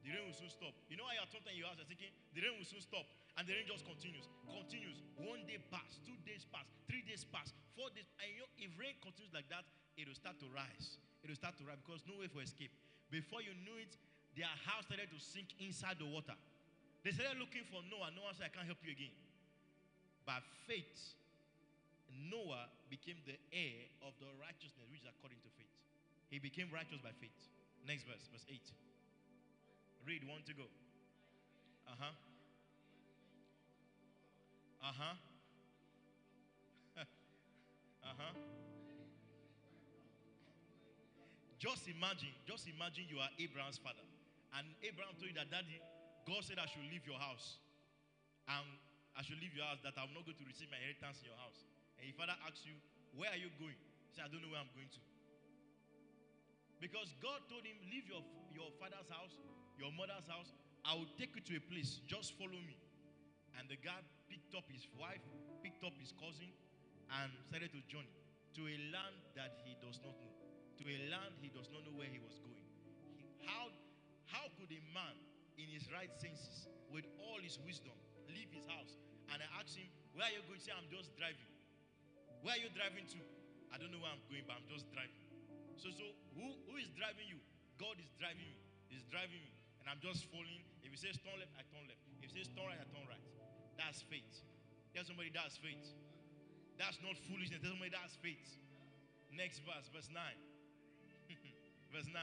The 0.00 0.14
rain 0.14 0.24
will 0.24 0.38
soon 0.38 0.48
stop. 0.48 0.72
You 0.88 0.96
know 0.96 1.04
how 1.04 1.18
you're 1.18 1.28
sometimes 1.28 1.58
you 1.58 1.66
are 1.68 1.76
thinking, 1.84 2.14
the 2.32 2.40
rain 2.40 2.56
will 2.56 2.64
soon 2.64 2.80
stop. 2.80 3.04
And 3.36 3.44
the 3.44 3.52
rain 3.52 3.68
just 3.68 3.84
continues. 3.84 4.24
Continues. 4.48 5.04
One 5.20 5.44
day 5.44 5.60
pass, 5.68 6.00
two 6.08 6.16
days 6.24 6.48
pass, 6.48 6.64
three 6.88 7.04
days 7.04 7.28
pass, 7.28 7.52
four 7.76 7.92
days. 7.92 8.08
And 8.22 8.32
you 8.32 8.40
know, 8.40 8.50
if 8.56 8.72
rain 8.80 8.96
continues 9.04 9.34
like 9.36 9.50
that, 9.52 9.68
it 9.96 10.04
will 10.04 10.16
start 10.16 10.36
to 10.44 10.48
rise. 10.52 11.00
It 11.24 11.32
will 11.32 11.40
start 11.40 11.56
to 11.58 11.64
rise 11.64 11.80
because 11.80 12.04
no 12.04 12.20
way 12.20 12.28
for 12.28 12.44
escape. 12.44 12.72
Before 13.08 13.40
you 13.40 13.56
knew 13.64 13.76
it, 13.80 13.92
their 14.36 14.52
house 14.68 14.84
started 14.84 15.08
to 15.08 15.18
sink 15.18 15.56
inside 15.58 15.96
the 15.96 16.06
water. 16.06 16.36
They 17.02 17.16
started 17.16 17.40
looking 17.40 17.64
for 17.72 17.80
Noah. 17.88 18.12
Noah 18.12 18.36
said, 18.36 18.50
I 18.50 18.52
can't 18.52 18.68
help 18.68 18.82
you 18.84 18.92
again. 18.92 19.14
By 20.28 20.42
faith, 20.68 21.16
Noah 22.12 22.68
became 22.90 23.16
the 23.24 23.38
heir 23.54 23.88
of 24.04 24.12
the 24.20 24.28
righteousness 24.36 24.84
which 24.92 25.02
is 25.02 25.08
according 25.08 25.40
to 25.40 25.50
faith. 25.56 25.70
He 26.28 26.42
became 26.42 26.68
righteous 26.74 26.98
by 27.00 27.14
faith. 27.16 27.34
Next 27.86 28.04
verse, 28.04 28.26
verse 28.28 28.44
8. 28.50 28.58
Read 30.04 30.26
one 30.26 30.42
to 30.46 30.54
go. 30.54 30.66
Uh 31.86 31.94
huh. 31.98 32.14
Uh 34.82 34.94
huh. 34.94 35.14
Just 41.56 41.88
imagine, 41.88 42.36
just 42.44 42.68
imagine 42.68 43.08
you 43.08 43.16
are 43.16 43.32
Abraham's 43.40 43.80
father. 43.80 44.04
And 44.56 44.68
Abraham 44.84 45.16
told 45.16 45.32
you 45.32 45.36
that, 45.40 45.48
Daddy, 45.48 45.80
God 46.28 46.44
said 46.44 46.60
I 46.60 46.68
should 46.68 46.84
leave 46.92 47.08
your 47.08 47.16
house. 47.16 47.60
And 48.44 48.66
I 49.16 49.24
should 49.24 49.40
leave 49.40 49.56
your 49.56 49.64
house, 49.64 49.80
that 49.80 49.96
I'm 49.96 50.12
not 50.12 50.28
going 50.28 50.36
to 50.36 50.46
receive 50.46 50.68
my 50.68 50.76
inheritance 50.76 51.24
in 51.24 51.32
your 51.32 51.40
house. 51.40 51.64
And 51.96 52.04
your 52.04 52.16
father 52.20 52.36
asks 52.44 52.68
you, 52.68 52.76
Where 53.16 53.32
are 53.32 53.40
you 53.40 53.48
going? 53.56 53.76
Said, 54.12 54.28
I 54.28 54.30
don't 54.30 54.44
know 54.44 54.52
where 54.52 54.60
I'm 54.60 54.70
going 54.76 54.92
to. 54.92 55.02
Because 56.76 57.16
God 57.24 57.40
told 57.48 57.64
him, 57.64 57.80
Leave 57.88 58.04
your, 58.04 58.20
your 58.52 58.68
father's 58.76 59.08
house, 59.08 59.32
your 59.80 59.88
mother's 59.96 60.28
house. 60.28 60.52
I 60.84 60.94
will 60.94 61.08
take 61.16 61.32
you 61.34 61.42
to 61.42 61.52
a 61.56 61.62
place. 61.72 62.04
Just 62.04 62.36
follow 62.36 62.60
me. 62.60 62.76
And 63.56 63.66
the 63.72 63.80
guy 63.80 63.96
picked 64.28 64.52
up 64.52 64.68
his 64.68 64.84
wife, 65.00 65.24
picked 65.64 65.80
up 65.82 65.96
his 65.96 66.12
cousin, 66.20 66.52
and 67.16 67.32
started 67.48 67.72
to 67.72 67.80
journey 67.88 68.12
to 68.54 68.62
a 68.68 68.76
land 68.92 69.16
that 69.34 69.56
he 69.64 69.74
does 69.80 69.96
not 70.04 70.12
know. 70.20 70.35
To 70.76 70.84
a 70.84 70.96
land 71.08 71.32
he 71.40 71.48
does 71.48 71.72
not 71.72 71.82
know 71.88 71.94
where 71.96 72.10
he 72.10 72.20
was 72.20 72.36
going. 72.44 72.64
He, 73.16 73.24
how, 73.48 73.72
how 74.28 74.44
could 74.60 74.68
a 74.68 74.82
man 74.92 75.16
in 75.56 75.66
his 75.72 75.88
right 75.88 76.12
senses, 76.20 76.68
with 76.92 77.08
all 77.16 77.40
his 77.40 77.56
wisdom, 77.64 77.96
leave 78.28 78.52
his 78.52 78.68
house? 78.68 79.00
And 79.32 79.40
I 79.40 79.48
asked 79.58 79.74
him, 79.74 79.88
Where 80.12 80.28
are 80.28 80.34
you 80.36 80.44
going? 80.44 80.60
He 80.60 80.64
said, 80.68 80.76
I'm 80.76 80.90
just 80.92 81.16
driving. 81.16 81.48
Where 82.44 82.54
are 82.54 82.62
you 82.62 82.70
driving 82.76 83.08
to? 83.16 83.20
I 83.72 83.80
don't 83.80 83.90
know 83.90 83.98
where 83.98 84.12
I'm 84.12 84.22
going, 84.28 84.44
but 84.44 84.60
I'm 84.60 84.68
just 84.68 84.86
driving. 84.92 85.26
So, 85.80 85.90
so 85.92 86.06
who, 86.36 86.46
who 86.70 86.74
is 86.78 86.88
driving 86.94 87.26
you? 87.26 87.40
God 87.76 87.96
is 88.00 88.08
driving 88.16 88.46
me. 88.46 88.56
He's 88.88 89.04
driving 89.08 89.40
me. 89.40 89.52
And 89.82 89.90
I'm 89.90 90.00
just 90.00 90.28
following. 90.32 90.64
If 90.80 90.94
he 90.94 90.98
says 90.98 91.18
turn 91.20 91.36
left, 91.36 91.52
I 91.58 91.64
turn 91.68 91.84
left. 91.84 92.00
If 92.20 92.30
he 92.30 92.30
says 92.32 92.48
turn 92.54 92.68
right, 92.68 92.80
I 92.80 92.86
turn 92.88 93.04
right. 93.08 93.24
That's 93.76 94.00
faith. 94.08 94.44
Tell 94.96 95.04
somebody 95.04 95.28
that's 95.28 95.60
faith. 95.60 95.92
That's 96.80 96.96
not 97.04 97.16
foolishness. 97.28 97.60
Tell 97.60 97.72
somebody 97.76 97.92
that's 97.92 98.16
faith. 98.24 98.48
Next 99.36 99.60
verse, 99.68 99.92
verse 99.92 100.08
9. 100.08 100.16
Verse 101.96 102.12
9. 102.12 102.20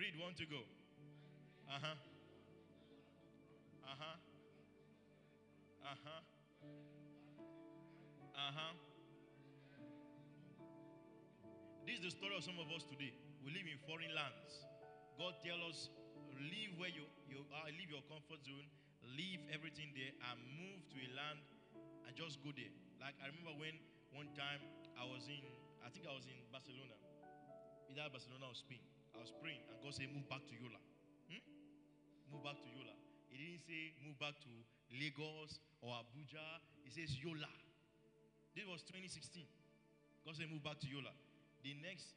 Read 0.00 0.16
one 0.16 0.32
to 0.40 0.48
go. 0.48 0.64
Uh 1.68 1.76
huh. 1.84 1.96
Uh 3.84 3.96
huh. 4.00 4.16
Uh 5.84 5.96
huh. 6.00 6.22
Uh 8.32 8.52
huh. 8.56 8.72
This 11.84 12.00
is 12.00 12.08
the 12.08 12.12
story 12.16 12.32
of 12.32 12.40
some 12.40 12.56
of 12.56 12.72
us 12.72 12.88
today. 12.88 13.12
We 13.44 13.52
live 13.52 13.68
in 13.68 13.76
foreign 13.84 14.16
lands. 14.16 14.64
God 15.20 15.36
tell 15.44 15.60
us, 15.68 15.92
leave 16.48 16.72
where 16.80 16.88
you, 16.88 17.04
you 17.28 17.44
are, 17.52 17.68
leave 17.68 17.92
your 17.92 18.00
comfort 18.08 18.40
zone, 18.40 18.64
leave 19.12 19.44
everything 19.52 19.92
there, 19.92 20.16
and 20.32 20.40
move 20.56 20.80
to 20.88 20.96
a 20.96 21.08
land 21.12 21.36
and 22.08 22.16
just 22.16 22.40
go 22.40 22.48
there. 22.56 22.72
Like 22.96 23.12
I 23.20 23.28
remember 23.28 23.60
when 23.60 23.76
one 24.16 24.32
time 24.32 24.64
I 24.96 25.04
was 25.04 25.28
in, 25.28 25.44
I 25.84 25.92
think 25.92 26.08
I 26.08 26.16
was 26.16 26.24
in 26.24 26.40
Barcelona, 26.48 26.96
either 27.92 28.08
Barcelona 28.08 28.48
or 28.48 28.56
Spain. 28.56 28.80
I 29.14 29.20
was 29.20 29.32
praying, 29.40 29.62
and 29.68 29.76
God 29.84 29.92
said, 29.92 30.08
move 30.12 30.26
back 30.28 30.44
to 30.48 30.54
Yola. 30.56 30.80
Hmm? 31.28 31.42
Move 32.32 32.42
back 32.44 32.58
to 32.60 32.68
Yola. 32.72 32.96
He 33.28 33.36
didn't 33.40 33.64
say 33.64 33.96
move 34.04 34.16
back 34.20 34.36
to 34.44 34.52
Lagos 34.92 35.60
or 35.80 35.96
Abuja. 35.96 36.44
He 36.84 36.90
says 36.92 37.12
Yola. 37.16 37.48
This 38.52 38.68
was 38.68 38.84
2016. 38.84 39.44
God 40.24 40.36
said, 40.36 40.52
move 40.52 40.60
back 40.60 40.76
to 40.84 40.88
Yola. 40.88 41.12
The 41.64 41.72
next, 41.80 42.12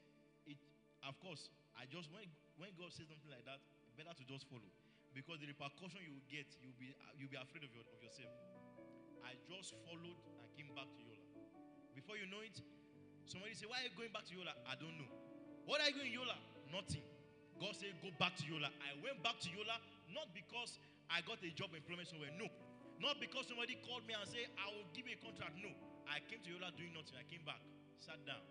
it, 0.50 0.60
of 1.08 1.16
course, 1.22 1.48
I 1.78 1.86
just 1.88 2.10
when 2.12 2.26
when 2.58 2.72
God 2.80 2.90
says 2.90 3.12
something 3.12 3.30
like 3.30 3.44
that, 3.46 3.60
better 4.00 4.16
to 4.16 4.24
just 4.26 4.48
follow, 4.50 4.68
because 5.14 5.38
the 5.44 5.48
repercussion 5.48 6.02
you 6.02 6.18
will 6.18 6.28
get, 6.32 6.48
you'll 6.64 6.76
be 6.82 6.92
you'll 7.20 7.32
be 7.32 7.38
afraid 7.38 7.62
of, 7.62 7.72
your, 7.76 7.86
of 7.86 8.00
yourself. 8.02 8.32
I 9.22 9.38
just 9.46 9.76
followed 9.86 10.18
and 10.42 10.48
came 10.58 10.72
back 10.74 10.90
to 10.90 11.02
Yola. 11.04 11.26
Before 11.94 12.18
you 12.18 12.26
know 12.26 12.42
it, 12.42 12.58
somebody 13.30 13.54
say, 13.54 13.70
"Why 13.70 13.84
are 13.84 13.88
you 13.88 13.94
going 13.94 14.12
back 14.16 14.26
to 14.28 14.34
Yola?" 14.34 14.56
I 14.66 14.74
don't 14.80 14.98
know. 14.98 15.12
What 15.70 15.84
are 15.84 15.90
you 15.94 15.96
going 16.00 16.14
Yola? 16.14 16.38
Nothing. 16.72 17.04
God 17.60 17.76
said, 17.76 17.96
"Go 18.02 18.12
back 18.20 18.36
to 18.38 18.44
Yola." 18.46 18.70
I 18.84 18.96
went 19.02 19.24
back 19.24 19.40
to 19.44 19.50
Yola 19.50 19.80
not 20.12 20.34
because 20.36 20.78
I 21.10 21.22
got 21.22 21.40
a 21.44 21.52
job 21.56 21.72
employment 21.74 22.08
somewhere. 22.10 22.32
No, 22.36 22.48
not 23.00 23.20
because 23.20 23.48
somebody 23.48 23.78
called 23.86 24.06
me 24.06 24.14
and 24.14 24.28
said, 24.28 24.52
"I 24.60 24.70
will 24.74 24.88
give 24.92 25.08
you 25.08 25.16
a 25.16 25.22
contract." 25.24 25.56
No, 25.62 25.72
I 26.10 26.20
came 26.28 26.44
to 26.44 26.50
Yola 26.52 26.72
doing 26.76 26.92
nothing. 26.92 27.16
I 27.16 27.24
came 27.30 27.46
back, 27.46 27.62
sat 28.00 28.20
down 28.26 28.44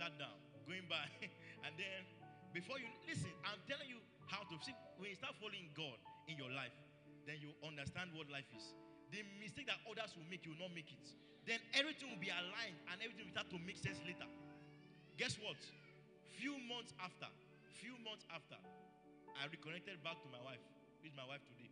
sat 0.00 0.16
down, 0.16 0.32
going 0.64 0.88
by, 0.88 1.04
and 1.68 1.76
then 1.76 2.00
before 2.56 2.80
you 2.80 2.88
listen, 3.04 3.28
I'm 3.44 3.60
telling 3.68 3.84
you 3.84 4.00
how 4.32 4.48
to 4.48 4.56
see 4.64 4.72
when 4.96 5.12
you 5.12 5.18
start 5.20 5.36
following 5.36 5.68
God 5.76 6.00
in 6.24 6.40
your 6.40 6.48
life, 6.48 6.72
then 7.28 7.36
you 7.42 7.52
understand 7.60 8.16
what 8.16 8.32
life 8.32 8.48
is. 8.56 8.72
The 9.12 9.20
mistake 9.42 9.68
that 9.68 9.76
others 9.84 10.16
will 10.16 10.24
make, 10.32 10.48
you 10.48 10.56
will 10.56 10.70
not 10.70 10.72
make 10.72 10.88
it. 10.88 11.04
Then 11.44 11.60
everything 11.76 12.08
will 12.08 12.22
be 12.22 12.32
aligned 12.32 12.80
and 12.88 12.96
everything 13.04 13.28
will 13.28 13.36
start 13.36 13.52
to 13.52 13.58
make 13.60 13.76
sense 13.76 14.00
later. 14.08 14.24
Guess 15.20 15.36
what? 15.44 15.60
Few 16.40 16.56
months 16.72 16.96
after, 16.96 17.28
few 17.84 17.92
months 18.00 18.24
after, 18.32 18.56
I 19.36 19.44
reconnected 19.52 20.00
back 20.00 20.24
to 20.24 20.28
my 20.32 20.40
wife. 20.40 20.64
With 21.04 21.12
my 21.12 21.28
wife 21.28 21.44
today. 21.44 21.68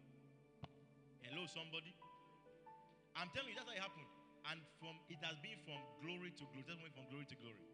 Hello, 1.25 1.49
somebody. 1.49 1.97
I'm 3.17 3.33
telling 3.33 3.49
you, 3.49 3.57
that's 3.57 3.65
how 3.65 3.73
it 3.73 3.81
happened. 3.81 4.13
And 4.53 4.61
from 4.77 5.01
it 5.09 5.25
has 5.25 5.41
been 5.41 5.57
from 5.65 5.81
glory 6.05 6.37
to 6.37 6.45
glory. 6.53 6.69
That's 6.69 6.85
from 6.93 7.09
glory 7.09 7.25
to 7.33 7.37
glory. 7.41 7.65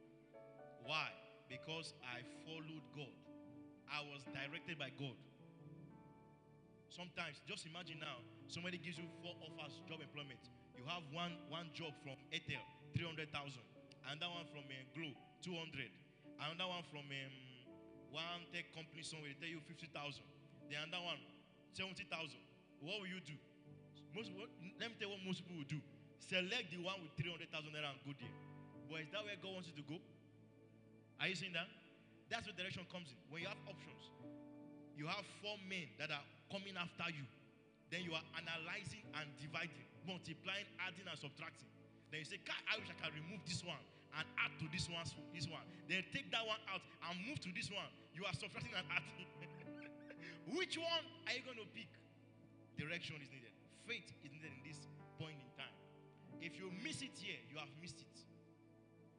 Why? 0.86 1.10
Because 1.50 1.98
I 2.06 2.22
followed 2.46 2.86
God. 2.94 3.10
I 3.90 4.06
was 4.14 4.22
directed 4.30 4.78
by 4.78 4.94
God. 4.94 5.18
Sometimes, 6.94 7.42
just 7.42 7.66
imagine 7.66 7.98
now, 7.98 8.22
somebody 8.46 8.78
gives 8.78 9.02
you 9.02 9.10
four 9.18 9.34
offers, 9.42 9.82
job 9.90 9.98
employment. 9.98 10.46
You 10.78 10.86
have 10.86 11.02
one 11.10 11.42
one 11.50 11.74
job 11.74 11.90
from 12.06 12.14
Airtel, 12.30 12.62
300,000. 12.94 13.34
And 14.06 14.22
that 14.22 14.30
one 14.30 14.46
from 14.54 14.62
uh, 14.70 14.78
Glo, 14.94 15.10
200. 15.42 15.90
Another 16.40 16.66
one 16.66 16.84
from 16.90 17.06
um, 17.06 17.34
one 18.10 18.42
tech 18.50 18.70
company 18.74 19.02
somewhere, 19.02 19.30
they 19.34 19.46
tell 19.46 19.52
you 19.54 19.62
50,000. 19.66 19.90
The 20.70 20.76
other 20.78 21.02
one, 21.02 21.18
70,000. 21.74 22.06
What 22.82 23.02
will 23.02 23.10
you 23.10 23.22
do? 23.22 23.34
Most, 24.14 24.30
what, 24.38 24.50
let 24.78 24.90
me 24.90 24.96
tell 24.98 25.10
you 25.10 25.14
what 25.18 25.22
most 25.26 25.42
people 25.42 25.58
will 25.58 25.70
do. 25.70 25.82
Select 26.22 26.70
the 26.70 26.80
one 26.80 27.02
with 27.02 27.12
300,000 27.18 27.50
naira 27.74 27.90
and 27.90 28.00
go 28.06 28.14
there. 28.16 28.32
But 28.86 29.02
is 29.04 29.10
that 29.10 29.26
where 29.26 29.36
God 29.42 29.58
wants 29.60 29.68
you 29.68 29.76
to 29.82 29.86
go? 29.86 29.98
Are 31.18 31.26
you 31.26 31.36
seeing 31.36 31.54
that? 31.58 31.66
That's 32.30 32.46
where 32.46 32.54
the 32.54 32.62
direction 32.62 32.86
comes 32.88 33.10
in. 33.12 33.18
When 33.28 33.42
you 33.42 33.50
have 33.50 33.60
options, 33.66 34.14
you 34.94 35.10
have 35.10 35.26
four 35.42 35.58
men 35.66 35.90
that 35.98 36.14
are 36.14 36.24
coming 36.48 36.78
after 36.78 37.10
you. 37.10 37.26
Then 37.90 38.06
you 38.06 38.14
are 38.14 38.26
analyzing 38.38 39.04
and 39.18 39.26
dividing, 39.36 39.84
multiplying, 40.06 40.66
adding, 40.80 41.06
and 41.06 41.18
subtracting. 41.18 41.68
Then 42.14 42.22
you 42.22 42.28
say, 42.28 42.38
I 42.70 42.78
wish 42.78 42.88
I 42.88 42.96
can 42.98 43.12
remove 43.14 43.42
this 43.44 43.60
one 43.66 43.80
and 44.18 44.24
add 44.38 44.52
to 44.62 44.66
this 44.70 44.86
one, 44.86 45.04
this 45.34 45.50
one. 45.50 45.64
Then 45.90 46.06
take 46.14 46.30
that 46.30 46.46
one 46.46 46.60
out 46.70 46.82
and 47.10 47.14
move 47.26 47.42
to 47.42 47.50
this 47.50 47.70
one. 47.70 47.88
You 48.14 48.24
are 48.24 48.34
subtracting 48.34 48.74
and 48.74 48.86
adding. 48.90 49.26
Which 50.56 50.78
one 50.78 51.04
are 51.26 51.34
you 51.34 51.42
going 51.42 51.58
to 51.58 51.68
pick? 51.74 51.90
Direction 52.78 53.18
is 53.18 53.30
needed. 53.30 53.54
Faith 53.86 54.06
is 54.22 54.30
needed 54.30 54.50
in 54.54 54.62
this 54.62 54.86
point 55.18 55.38
in 55.38 55.50
time. 55.58 55.74
If 56.38 56.58
you 56.58 56.70
miss 56.82 57.02
it 57.02 57.14
here, 57.16 57.38
you 57.50 57.58
have 57.58 57.70
missed 57.80 58.02
it. 58.02 58.16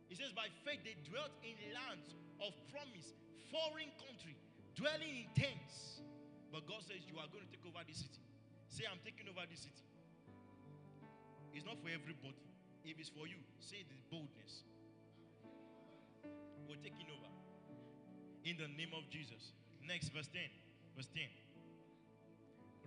He 0.08 0.16
says, 0.16 0.32
By 0.32 0.48
faith 0.64 0.84
they 0.86 0.96
dwelt 1.08 1.34
in 1.42 1.56
lands 1.74 2.14
of 2.40 2.54
promise, 2.72 3.16
foreign 3.52 3.92
country, 4.00 4.38
dwelling 4.78 5.26
in 5.26 5.28
tents. 5.34 6.04
But 6.52 6.68
God 6.70 6.86
says, 6.86 7.04
You 7.08 7.18
are 7.20 7.28
going 7.32 7.44
to 7.44 7.52
take 7.52 7.64
over 7.68 7.82
this 7.84 8.06
city. 8.06 8.22
Say, 8.70 8.86
I'm 8.88 9.02
taking 9.04 9.28
over 9.28 9.44
this 9.48 9.66
city. 9.66 9.86
It's 11.56 11.64
not 11.64 11.80
for 11.80 11.88
everybody. 11.88 12.36
If 12.84 13.00
it's 13.00 13.10
for 13.10 13.26
you, 13.26 13.40
say 13.58 13.82
the 13.88 13.98
boldness. 14.12 14.68
We're 16.68 16.82
taking 16.82 17.08
over. 17.14 17.30
In 18.44 18.58
the 18.58 18.68
name 18.78 18.94
of 18.98 19.10
Jesus. 19.10 19.54
Next, 19.86 20.10
verse 20.10 20.30
10. 20.34 20.42
Verse 20.96 21.08
10. 21.14 21.24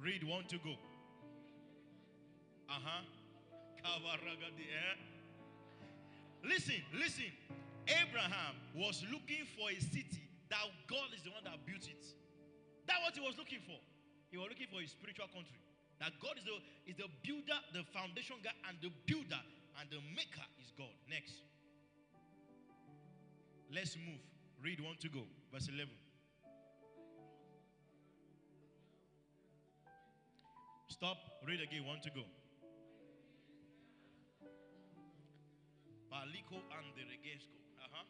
Read 0.02 0.22
one 0.24 0.44
to 0.46 0.58
go. 0.58 0.74
Uh 2.68 2.78
huh. 2.82 3.02
Listen, 6.44 6.80
listen. 6.94 7.30
Abraham 7.88 8.54
was 8.76 9.02
looking 9.10 9.48
for 9.56 9.70
a 9.72 9.80
city 9.80 10.20
that 10.50 10.60
God 10.86 11.08
is 11.16 11.24
the 11.24 11.32
one 11.32 11.42
that 11.44 11.56
built 11.64 11.88
it. 11.88 12.04
That's 12.86 13.00
what 13.00 13.16
he 13.16 13.20
was 13.24 13.36
looking 13.40 13.64
for. 13.64 13.80
He 14.30 14.36
was 14.36 14.52
looking 14.52 14.68
for 14.68 14.80
a 14.84 14.86
spiritual 14.86 15.28
country. 15.32 15.56
That 16.00 16.12
God 16.20 16.36
is 16.36 16.44
the, 16.44 16.56
is 16.84 16.96
the 17.00 17.08
builder, 17.24 17.58
the 17.72 17.82
foundation 17.90 18.36
guy, 18.44 18.54
and 18.68 18.76
the 18.84 18.92
builder, 19.08 19.40
and 19.80 19.88
the 19.90 19.98
maker 20.14 20.44
is 20.60 20.70
God. 20.76 20.92
Next. 21.08 21.42
Let's 23.74 23.96
move. 23.96 24.20
Read 24.62 24.80
one 24.80 24.96
to 25.00 25.08
go. 25.08 25.20
Verse 25.52 25.68
11. 25.68 25.88
Stop. 30.88 31.18
Read 31.46 31.60
again. 31.60 31.84
One 31.86 32.00
to 32.00 32.10
go. 32.10 32.24
Maliko 36.10 36.56
and 36.56 36.88
the 36.96 37.04
Regesco. 37.04 37.54
Uh 37.78 37.88
huh. 37.92 38.04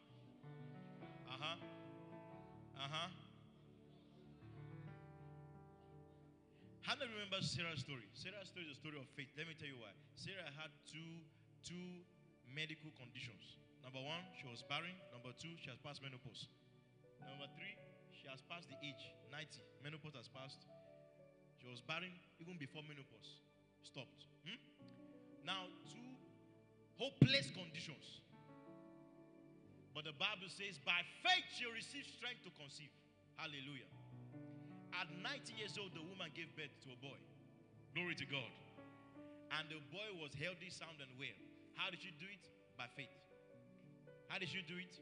Uh 1.27 1.37
huh. 1.39 1.55
Uh 2.79 2.87
huh. 2.89 3.09
How 6.81 6.95
do 6.95 7.05
you 7.05 7.11
remember 7.13 7.37
Sarah's 7.45 7.81
story? 7.85 8.07
Sarah's 8.17 8.47
story 8.49 8.65
is 8.65 8.73
a 8.73 8.79
story 8.79 8.97
of 8.97 9.05
faith. 9.13 9.29
Let 9.37 9.45
me 9.45 9.53
tell 9.53 9.67
you 9.67 9.77
why. 9.77 9.93
Sarah 10.15 10.49
had 10.57 10.71
two 10.89 11.21
two 11.61 12.01
medical 12.49 12.89
conditions. 12.97 13.59
Number 13.89 14.05
one, 14.05 14.21
she 14.37 14.45
was 14.45 14.61
barren. 14.69 14.93
Number 15.09 15.33
two, 15.33 15.49
she 15.57 15.73
has 15.73 15.81
passed 15.81 15.97
menopause. 16.05 16.45
Number 17.25 17.49
three, 17.57 17.73
she 18.13 18.29
has 18.29 18.37
passed 18.45 18.69
the 18.69 18.77
age 18.85 19.01
90. 19.33 19.49
Menopause 19.81 20.13
has 20.13 20.29
passed. 20.29 20.69
She 21.57 21.65
was 21.65 21.81
barren 21.81 22.13
even 22.37 22.53
before 22.61 22.85
menopause 22.85 23.41
stopped. 23.81 24.29
Hmm? 24.45 24.61
Now, 25.41 25.73
two 25.89 26.05
hopeless 27.01 27.49
conditions. 27.49 28.21
But 29.97 30.05
the 30.05 30.13
Bible 30.21 30.53
says, 30.53 30.77
by 30.85 31.01
faith 31.25 31.49
she 31.57 31.65
received 31.65 32.13
strength 32.13 32.45
to 32.45 32.53
conceive. 32.61 32.93
Hallelujah. 33.41 33.89
At 34.93 35.09
90 35.17 35.57
years 35.57 35.81
old, 35.81 35.97
the 35.97 36.05
woman 36.05 36.29
gave 36.37 36.53
birth 36.53 36.77
to 36.85 36.93
a 36.93 36.99
boy. 37.01 37.17
Glory 37.97 38.13
to 38.21 38.27
God. 38.29 38.53
And 39.57 39.65
the 39.65 39.81
boy 39.89 40.13
was 40.21 40.29
healthy, 40.37 40.69
sound, 40.69 41.01
and 41.01 41.09
well. 41.17 41.33
How 41.73 41.89
did 41.89 42.05
she 42.05 42.13
do 42.21 42.29
it? 42.29 42.45
By 42.77 42.85
faith. 42.93 43.28
How 44.29 44.37
did 44.37 44.47
she 44.47 44.61
do 44.61 44.77
it? 44.77 44.93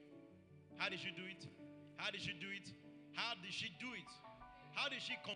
How 0.77 0.87
did 0.87 0.99
she 0.99 1.11
do 1.11 1.23
it? 1.27 1.45
How 1.97 2.09
did 2.09 2.21
she 2.21 2.31
do 2.39 2.47
it? 2.47 2.71
How 3.13 3.33
did 3.43 3.51
she 3.51 3.67
do 3.77 3.87
it? 3.91 4.07
How 4.73 4.87
did 4.87 5.01
she 5.01 5.15
come? 5.25 5.35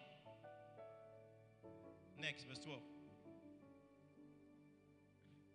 Next, 2.18 2.46
verse 2.48 2.60
12. 2.60 2.80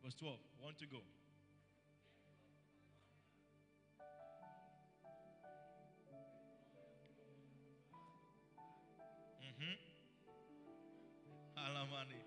Verse 0.04 0.14
12. 0.20 0.36
One 0.60 0.74
to 0.78 0.86
go. 0.86 0.98
Mm-hmm. 9.40 9.76
Alamani. 11.56 12.20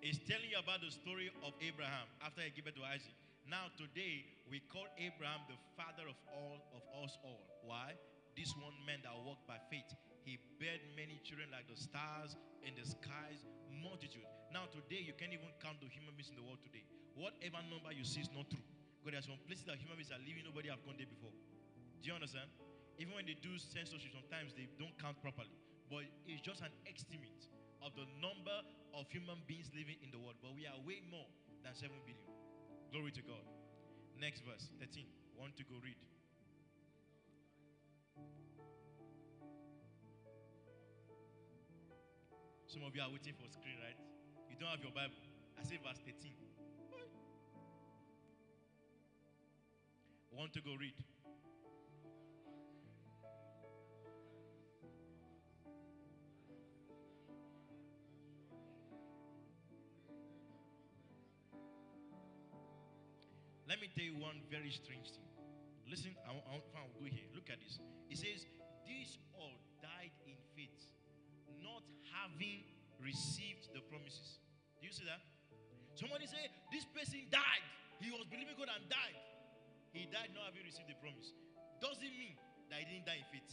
It's 0.00 0.18
telling 0.26 0.48
you 0.48 0.58
about 0.62 0.80
the 0.80 0.90
story 0.90 1.30
of 1.44 1.52
Abraham 1.60 2.06
after 2.24 2.40
he 2.40 2.50
gave 2.50 2.66
it 2.66 2.76
to 2.76 2.82
Isaac. 2.82 3.23
Now, 3.44 3.68
today, 3.76 4.24
we 4.48 4.64
call 4.72 4.88
Abraham 4.96 5.44
the 5.46 5.60
father 5.76 6.08
of 6.08 6.16
all 6.32 6.58
of 6.72 6.82
us 7.04 7.16
all. 7.20 7.44
Why? 7.64 7.96
This 8.32 8.56
one 8.56 8.74
man 8.88 9.04
that 9.04 9.12
walked 9.20 9.44
by 9.44 9.60
faith. 9.68 9.86
He 10.24 10.40
bear 10.56 10.80
many 10.96 11.20
children 11.20 11.52
like 11.52 11.68
the 11.68 11.76
stars 11.76 12.34
in 12.64 12.72
the 12.72 12.88
skies, 12.88 13.44
multitude. 13.68 14.24
Now, 14.48 14.66
today, 14.72 15.04
you 15.04 15.12
can't 15.12 15.36
even 15.36 15.52
count 15.60 15.78
the 15.84 15.92
human 15.92 16.16
beings 16.16 16.32
in 16.32 16.40
the 16.40 16.44
world 16.44 16.64
today. 16.64 16.88
Whatever 17.14 17.60
number 17.68 17.92
you 17.92 18.02
see 18.08 18.24
is 18.24 18.32
not 18.32 18.48
true. 18.48 18.64
Because 19.04 19.20
there's 19.20 19.28
some 19.28 19.40
places 19.44 19.68
that 19.68 19.76
human 19.76 20.00
beings 20.00 20.10
are 20.10 20.22
living, 20.24 20.48
nobody 20.48 20.72
have 20.72 20.80
gone 20.82 20.96
there 20.96 21.08
before. 21.08 21.32
Do 22.00 22.04
you 22.08 22.16
understand? 22.16 22.48
Even 22.96 23.12
when 23.12 23.28
they 23.28 23.36
do 23.36 23.54
censorship, 23.60 24.10
sometimes 24.16 24.56
they 24.56 24.66
don't 24.80 24.96
count 24.96 25.20
properly 25.20 25.52
but 25.90 26.04
it's 26.26 26.40
just 26.40 26.60
an 26.62 26.72
estimate 26.88 27.46
of 27.84 27.92
the 27.94 28.06
number 28.20 28.56
of 28.96 29.04
human 29.12 29.36
beings 29.46 29.68
living 29.76 29.96
in 30.00 30.10
the 30.10 30.18
world. 30.18 30.34
But 30.40 30.56
we 30.56 30.64
are 30.64 30.76
way 30.82 31.04
more 31.10 31.28
than 31.62 31.74
7 31.74 31.92
billion. 32.08 32.24
Glory 32.94 33.10
to 33.10 33.22
God. 33.22 33.42
Next 34.20 34.46
verse 34.46 34.70
13. 34.78 35.04
Want 35.36 35.56
to 35.56 35.64
go 35.64 35.74
read. 35.82 35.98
Some 42.68 42.84
of 42.86 42.94
you 42.94 43.02
are 43.02 43.10
waiting 43.10 43.34
for 43.34 43.50
screen, 43.50 43.74
right? 43.82 43.98
You 44.48 44.54
don't 44.60 44.70
have 44.70 44.78
your 44.78 44.92
Bible. 44.94 45.18
I 45.58 45.64
say 45.64 45.80
verse 45.82 45.98
13. 46.06 46.38
Want 50.30 50.52
to 50.52 50.60
go 50.60 50.76
read. 50.78 50.94
Let 63.64 63.80
me 63.80 63.88
tell 63.96 64.04
you 64.04 64.16
one 64.20 64.44
very 64.52 64.68
strange 64.68 65.08
thing. 65.08 65.24
Listen, 65.88 66.12
I, 66.24 66.32
I, 66.32 66.54
I 66.60 66.80
will 66.84 66.96
go 67.00 67.08
here. 67.08 67.28
Look 67.32 67.48
at 67.48 67.60
this. 67.60 67.80
It 68.12 68.20
says, 68.20 68.44
These 68.84 69.16
all 69.36 69.56
died 69.80 70.12
in 70.28 70.36
faith, 70.52 70.92
not 71.64 71.84
having 72.12 72.64
received 73.00 73.72
the 73.72 73.80
promises. 73.88 74.40
Do 74.80 74.88
you 74.88 74.92
see 74.92 75.08
that? 75.08 75.20
Somebody 75.96 76.28
say, 76.28 76.44
This 76.68 76.84
person 76.84 77.24
died. 77.32 77.64
He 78.04 78.12
was 78.12 78.28
believing 78.28 78.52
God 78.56 78.68
and 78.68 78.84
died. 78.88 79.16
He 79.96 80.04
died 80.12 80.34
not 80.36 80.52
having 80.52 80.66
received 80.68 80.92
the 80.92 80.98
promise. 81.00 81.32
Doesn't 81.80 82.12
mean 82.20 82.36
that 82.68 82.84
he 82.84 82.84
didn't 82.84 83.08
die 83.08 83.22
in 83.22 83.28
faith. 83.32 83.48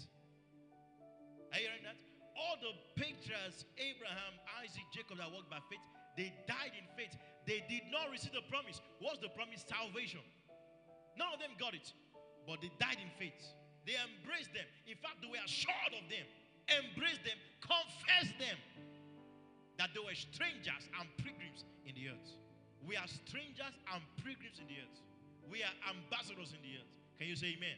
Are 1.56 1.60
you 1.60 1.68
hearing 1.72 1.88
that? 1.88 2.00
All 2.38 2.56
the 2.60 2.74
patriarchs, 2.96 3.66
Abraham, 3.78 4.34
Isaac, 4.64 4.86
Jacob, 4.94 5.20
that 5.20 5.32
walked 5.32 5.50
by 5.52 5.60
faith, 5.68 5.84
they 6.16 6.32
died 6.48 6.76
in 6.76 6.86
faith. 6.96 7.16
They 7.48 7.64
did 7.68 7.88
not 7.92 8.12
receive 8.12 8.36
the 8.36 8.46
promise. 8.52 8.80
What's 9.00 9.20
the 9.20 9.32
promise? 9.34 9.64
Salvation. 9.66 10.22
None 11.18 11.32
of 11.34 11.40
them 11.40 11.52
got 11.60 11.74
it, 11.74 11.92
but 12.48 12.62
they 12.62 12.72
died 12.80 13.00
in 13.00 13.12
faith. 13.20 13.40
They 13.86 13.98
embraced 13.98 14.54
them. 14.54 14.68
In 14.86 14.96
fact, 15.02 15.24
they 15.24 15.30
were 15.32 15.42
assured 15.42 15.94
of 15.98 16.06
them, 16.08 16.26
embraced 16.70 17.24
them, 17.26 17.38
confessed 17.60 18.38
them 18.38 18.58
that 19.82 19.90
they 19.98 20.02
were 20.04 20.14
strangers 20.14 20.86
and 21.00 21.10
pilgrims 21.18 21.66
in 21.90 21.98
the 21.98 22.14
earth. 22.14 22.30
We 22.86 22.98
are 22.98 23.10
strangers 23.10 23.74
and 23.90 24.02
pilgrims 24.22 24.62
in 24.62 24.70
the 24.70 24.78
earth. 24.82 24.98
We 25.50 25.66
are 25.66 25.76
ambassadors 25.90 26.54
in 26.54 26.62
the 26.62 26.78
earth. 26.78 26.92
Can 27.18 27.28
you 27.28 27.36
say 27.36 27.58
amen? 27.58 27.78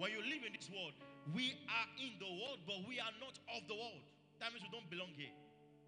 When 0.00 0.12
you 0.12 0.24
live 0.24 0.46
in 0.46 0.56
this 0.56 0.70
world, 0.72 0.96
we 1.34 1.56
are 1.68 1.88
in 2.00 2.16
the 2.20 2.30
world, 2.30 2.60
but 2.64 2.84
we 2.88 3.00
are 3.00 3.14
not 3.20 3.36
of 3.56 3.66
the 3.68 3.74
world. 3.74 4.04
That 4.40 4.54
means 4.54 4.64
we 4.64 4.72
don't 4.72 4.88
belong 4.88 5.12
here. 5.16 5.32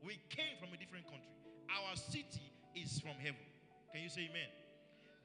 We 0.03 0.19
came 0.29 0.57
from 0.59 0.73
a 0.75 0.79
different 0.81 1.07
country. 1.07 1.31
Our 1.71 1.95
city 1.97 2.51
is 2.75 2.99
from 2.99 3.15
heaven. 3.21 3.45
Can 3.93 4.03
you 4.03 4.11
say 4.11 4.27
amen? 4.29 4.51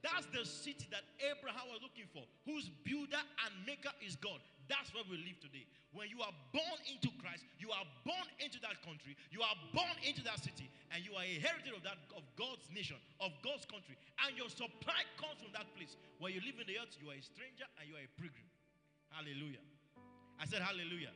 That's 0.06 0.30
the 0.30 0.45
city 0.45 0.86
that 0.93 1.01
Abraham 1.17 1.65
was 1.73 1.82
looking 1.82 2.06
for, 2.13 2.21
whose 2.45 2.69
builder 2.86 3.17
and 3.17 3.51
maker 3.65 3.89
is 4.06 4.13
God. 4.21 4.38
That's 4.69 4.93
where 4.93 5.01
we 5.10 5.17
live 5.25 5.41
today. 5.41 5.65
When 5.97 6.13
you 6.13 6.21
are 6.21 6.34
born 6.54 6.80
into 6.86 7.10
Christ, 7.17 7.41
you 7.58 7.73
are 7.73 7.88
born 8.06 8.28
into 8.38 8.62
that 8.62 8.78
country, 8.86 9.17
you 9.34 9.41
are 9.41 9.58
born 9.73 9.95
into 10.06 10.21
that 10.30 10.43
city, 10.43 10.69
and 10.93 11.01
you 11.01 11.17
are 11.17 11.25
a 11.25 11.39
heritage 11.41 11.73
of 11.73 11.82
that 11.88 11.97
of 12.13 12.21
God's 12.38 12.69
nation, 12.69 12.99
of 13.17 13.34
God's 13.41 13.65
country, 13.65 13.97
and 14.21 14.38
your 14.38 14.51
supply 14.51 15.01
comes 15.17 15.41
from 15.41 15.56
that 15.58 15.65
place. 15.73 15.97
When 16.21 16.36
you 16.38 16.41
live 16.45 16.62
in 16.62 16.67
the 16.69 16.78
earth, 16.78 16.93
you 17.01 17.10
are 17.10 17.17
a 17.17 17.23
stranger 17.25 17.65
and 17.82 17.89
you 17.89 17.97
are 17.97 18.06
a 18.06 18.12
pilgrim. 18.19 18.45
Hallelujah. 19.10 19.63
I 20.39 20.45
said 20.45 20.62
hallelujah. 20.62 21.13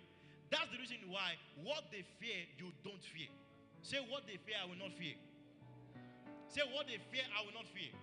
That's 0.50 0.70
the 0.74 0.80
reason 0.82 0.98
why 1.08 1.38
what 1.62 1.92
they 1.92 2.04
fear, 2.18 2.48
you 2.58 2.74
don't 2.84 3.04
fear. 3.04 3.30
Say 3.82 4.00
what 4.10 4.26
they 4.26 4.42
fear, 4.42 4.58
I 4.60 4.66
will 4.66 4.80
not 4.80 4.92
fear. 4.98 5.16
Say 6.50 6.66
what 6.74 6.90
they 6.90 6.98
fear, 7.14 7.24
I 7.36 7.46
will 7.46 7.54
not 7.54 7.70
fear. 7.70 7.94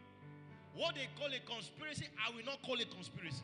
What 0.77 0.95
they 0.95 1.09
call 1.19 1.33
a 1.33 1.41
conspiracy, 1.43 2.07
I 2.21 2.31
will 2.37 2.45
not 2.45 2.63
call 2.63 2.79
a 2.79 2.87
conspiracy. 2.87 3.43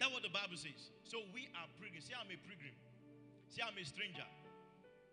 That's 0.00 0.08
what 0.10 0.24
the 0.24 0.32
Bible 0.32 0.56
says. 0.56 0.88
So 1.04 1.20
we 1.36 1.52
are 1.52 1.68
pilgrims. 1.76 2.08
Say 2.08 2.16
I'm 2.16 2.32
a 2.32 2.40
pilgrim. 2.40 2.72
Say 3.52 3.60
I'm 3.60 3.76
a 3.76 3.84
stranger 3.84 4.24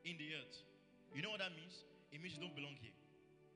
in 0.08 0.15
the 0.15 0.39
earth. 0.39 0.63
You 1.12 1.19
know 1.19 1.36
what 1.36 1.43
that 1.43 1.52
means? 1.52 1.84
It 2.15 2.23
means 2.23 2.39
you 2.39 2.41
don't 2.47 2.56
belong 2.56 2.80
here. 2.80 2.95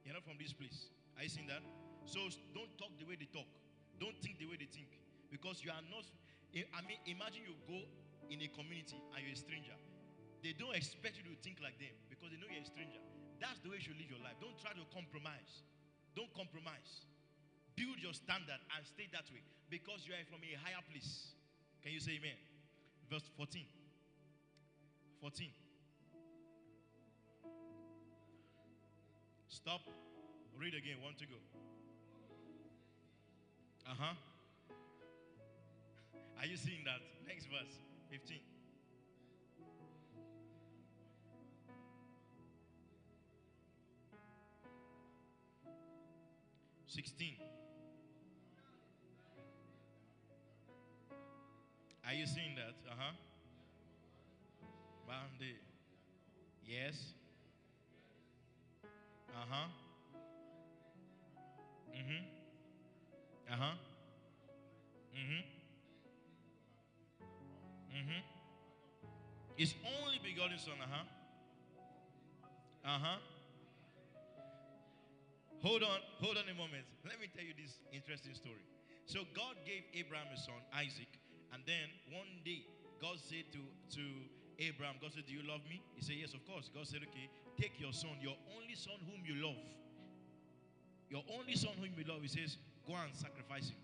You're 0.04 0.14
not 0.14 0.28
from 0.28 0.36
this 0.36 0.52
place. 0.52 0.92
Are 1.16 1.24
you 1.24 1.32
seeing 1.32 1.48
that? 1.48 1.64
So 2.04 2.28
don't 2.52 2.70
talk 2.76 2.92
the 3.00 3.08
way 3.08 3.16
they 3.16 3.32
talk. 3.32 3.48
Don't 3.96 4.20
think 4.20 4.44
the 4.44 4.52
way 4.52 4.60
they 4.60 4.68
think. 4.68 4.92
Because 5.32 5.64
you 5.64 5.72
are 5.72 5.86
not. 5.88 6.04
I 6.52 6.84
mean, 6.84 7.00
imagine 7.08 7.48
you 7.48 7.56
go 7.64 7.80
in 8.28 8.44
a 8.44 8.50
community 8.52 9.00
and 9.16 9.20
you're 9.24 9.36
a 9.36 9.40
stranger. 9.40 9.76
They 10.44 10.52
don't 10.52 10.76
expect 10.76 11.16
you 11.16 11.24
to 11.32 11.36
think 11.40 11.64
like 11.64 11.80
them 11.80 11.94
because 12.12 12.34
they 12.34 12.40
know 12.42 12.50
you're 12.52 12.66
a 12.66 12.68
stranger. 12.68 13.00
That's 13.40 13.62
the 13.64 13.72
way 13.72 13.80
you 13.80 13.86
should 13.88 14.00
live 14.00 14.12
your 14.12 14.20
life. 14.20 14.36
Don't 14.44 14.58
try 14.60 14.76
to 14.76 14.84
compromise. 14.92 15.64
Don't 16.12 16.30
compromise. 16.36 17.08
Build 17.80 18.04
your 18.04 18.12
standard 18.12 18.60
and 18.76 18.82
stay 18.84 19.08
that 19.16 19.26
way 19.32 19.42
because 19.72 20.04
you 20.04 20.12
are 20.12 20.26
from 20.28 20.44
a 20.44 20.54
higher 20.60 20.84
place. 20.92 21.32
Can 21.80 21.96
you 21.96 22.04
say 22.04 22.20
amen? 22.20 22.36
Verse 23.08 23.24
14. 23.40 23.64
14. 25.24 25.48
Stop. 29.48 29.82
Read 30.60 30.76
again. 30.76 31.00
One 31.02 31.16
to 31.16 31.26
go. 31.26 31.40
Uh 33.88 33.96
huh. 33.98 34.31
Are 36.42 36.48
you 36.48 36.58
seeing 36.58 36.84
that? 36.86 37.00
Next 37.28 37.46
verse. 37.46 37.78
15. 38.10 38.40
16. 46.88 47.36
Are 52.06 52.14
you 52.14 52.26
seeing 52.26 52.56
that? 52.56 52.74
Uh 52.90 52.96
huh. 52.98 53.14
Boundy. 55.08 55.56
Yes. 56.68 57.14
Uh 59.30 59.46
huh. 59.48 59.68
Mm 61.96 62.04
hmm. 62.04 63.54
Uh 63.54 63.56
huh. 63.58 63.76
Mm 65.16 65.28
hmm. 65.28 65.61
His 69.62 69.78
only 70.02 70.18
begotten 70.26 70.58
son. 70.58 70.74
Uh 70.82 70.90
huh. 70.90 71.06
Uh 72.82 72.98
huh. 72.98 73.20
Hold 75.62 75.86
on, 75.86 76.02
hold 76.18 76.42
on 76.42 76.50
a 76.50 76.58
moment. 76.58 76.82
Let 77.06 77.22
me 77.22 77.30
tell 77.30 77.46
you 77.46 77.54
this 77.54 77.78
interesting 77.94 78.34
story. 78.34 78.66
So 79.06 79.22
God 79.38 79.54
gave 79.62 79.86
Abraham 79.94 80.34
a 80.34 80.40
son, 80.42 80.58
Isaac, 80.74 81.14
and 81.54 81.62
then 81.70 81.94
one 82.10 82.42
day 82.42 82.66
God 82.98 83.22
said 83.22 83.54
to 83.54 83.62
to 84.02 84.04
Abraham, 84.58 84.98
God 84.98 85.14
said, 85.14 85.30
"Do 85.30 85.34
you 85.38 85.46
love 85.46 85.62
me?" 85.70 85.78
He 85.94 86.02
said, 86.02 86.18
"Yes, 86.18 86.34
of 86.34 86.42
course." 86.50 86.74
God 86.74 86.90
said, 86.90 87.06
"Okay, 87.06 87.30
take 87.62 87.78
your 87.78 87.94
son, 87.94 88.18
your 88.18 88.42
only 88.58 88.74
son 88.74 88.98
whom 89.06 89.22
you 89.22 89.46
love, 89.46 89.62
your 91.14 91.22
only 91.38 91.54
son 91.54 91.78
whom 91.78 91.94
you 91.94 92.06
love." 92.10 92.26
He 92.26 92.34
says, 92.34 92.58
"Go 92.90 92.98
and 92.98 93.14
sacrifice 93.14 93.70
him." 93.70 93.78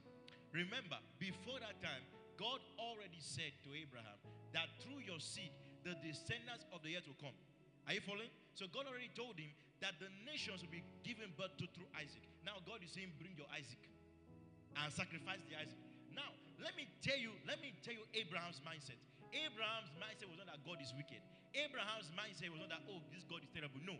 Remember, 0.58 0.98
before 1.22 1.62
that 1.62 1.78
time, 1.86 2.02
God 2.34 2.66
already 2.82 3.22
said 3.22 3.54
to 3.62 3.78
Abraham 3.78 4.18
that 4.58 4.74
through 4.82 5.06
your 5.06 5.22
seed, 5.22 5.54
the 5.84 5.94
descendants 6.02 6.66
of 6.74 6.82
the 6.82 6.96
earth 6.96 7.06
will 7.06 7.20
come. 7.20 7.36
Are 7.86 7.94
you 7.94 8.04
following? 8.04 8.32
So 8.54 8.66
God 8.72 8.90
already 8.90 9.12
told 9.14 9.38
him 9.38 9.52
that 9.80 9.96
the 10.02 10.10
nations 10.26 10.66
will 10.66 10.74
be 10.74 10.84
given 11.06 11.30
birth 11.38 11.54
to 11.62 11.66
through 11.72 11.88
Isaac. 11.94 12.26
Now 12.42 12.60
God 12.66 12.82
is 12.82 12.92
saying, 12.92 13.14
bring 13.22 13.38
your 13.38 13.48
Isaac 13.54 13.80
and 14.76 14.90
sacrifice 14.94 15.42
the 15.50 15.58
Isaac. 15.58 15.80
Now, 16.14 16.34
let 16.58 16.74
me 16.74 16.90
tell 17.06 17.18
you, 17.18 17.34
let 17.46 17.62
me 17.62 17.74
tell 17.86 17.94
you 17.94 18.02
Abraham's 18.18 18.58
mindset. 18.66 18.98
Abraham's 19.30 19.94
mindset 20.02 20.26
was 20.32 20.42
not 20.42 20.50
that 20.50 20.62
God 20.66 20.82
is 20.82 20.90
wicked. 20.98 21.22
Abraham's 21.54 22.10
mindset 22.18 22.50
was 22.50 22.62
not 22.62 22.74
that, 22.74 22.84
oh, 22.90 23.02
this 23.14 23.22
God 23.30 23.46
is 23.46 23.52
terrible. 23.54 23.78
No. 23.86 23.94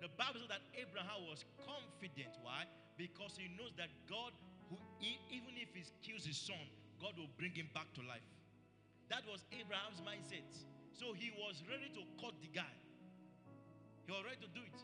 The 0.00 0.08
Bible 0.16 0.40
says 0.40 0.52
that 0.52 0.64
Abraham 0.78 1.26
was 1.26 1.44
confident. 1.60 2.38
Why? 2.40 2.64
Because 2.96 3.34
he 3.36 3.50
knows 3.58 3.74
that 3.76 3.90
God, 4.06 4.30
who 4.70 4.78
even 5.02 5.58
if 5.58 5.74
he 5.74 5.82
kills 6.00 6.24
his 6.24 6.38
son, 6.38 6.60
God 7.02 7.18
will 7.18 7.30
bring 7.36 7.52
him 7.52 7.68
back 7.74 7.90
to 7.98 8.02
life. 8.06 8.24
That 9.10 9.26
was 9.26 9.42
Abraham's 9.52 10.00
mindset. 10.04 10.46
So 10.98 11.14
he 11.14 11.30
was 11.38 11.62
ready 11.70 11.86
to 11.94 12.02
cut 12.18 12.34
the 12.42 12.50
guy. 12.50 12.74
He 14.02 14.10
was 14.10 14.26
ready 14.26 14.42
to 14.42 14.50
do 14.50 14.66
it. 14.66 14.78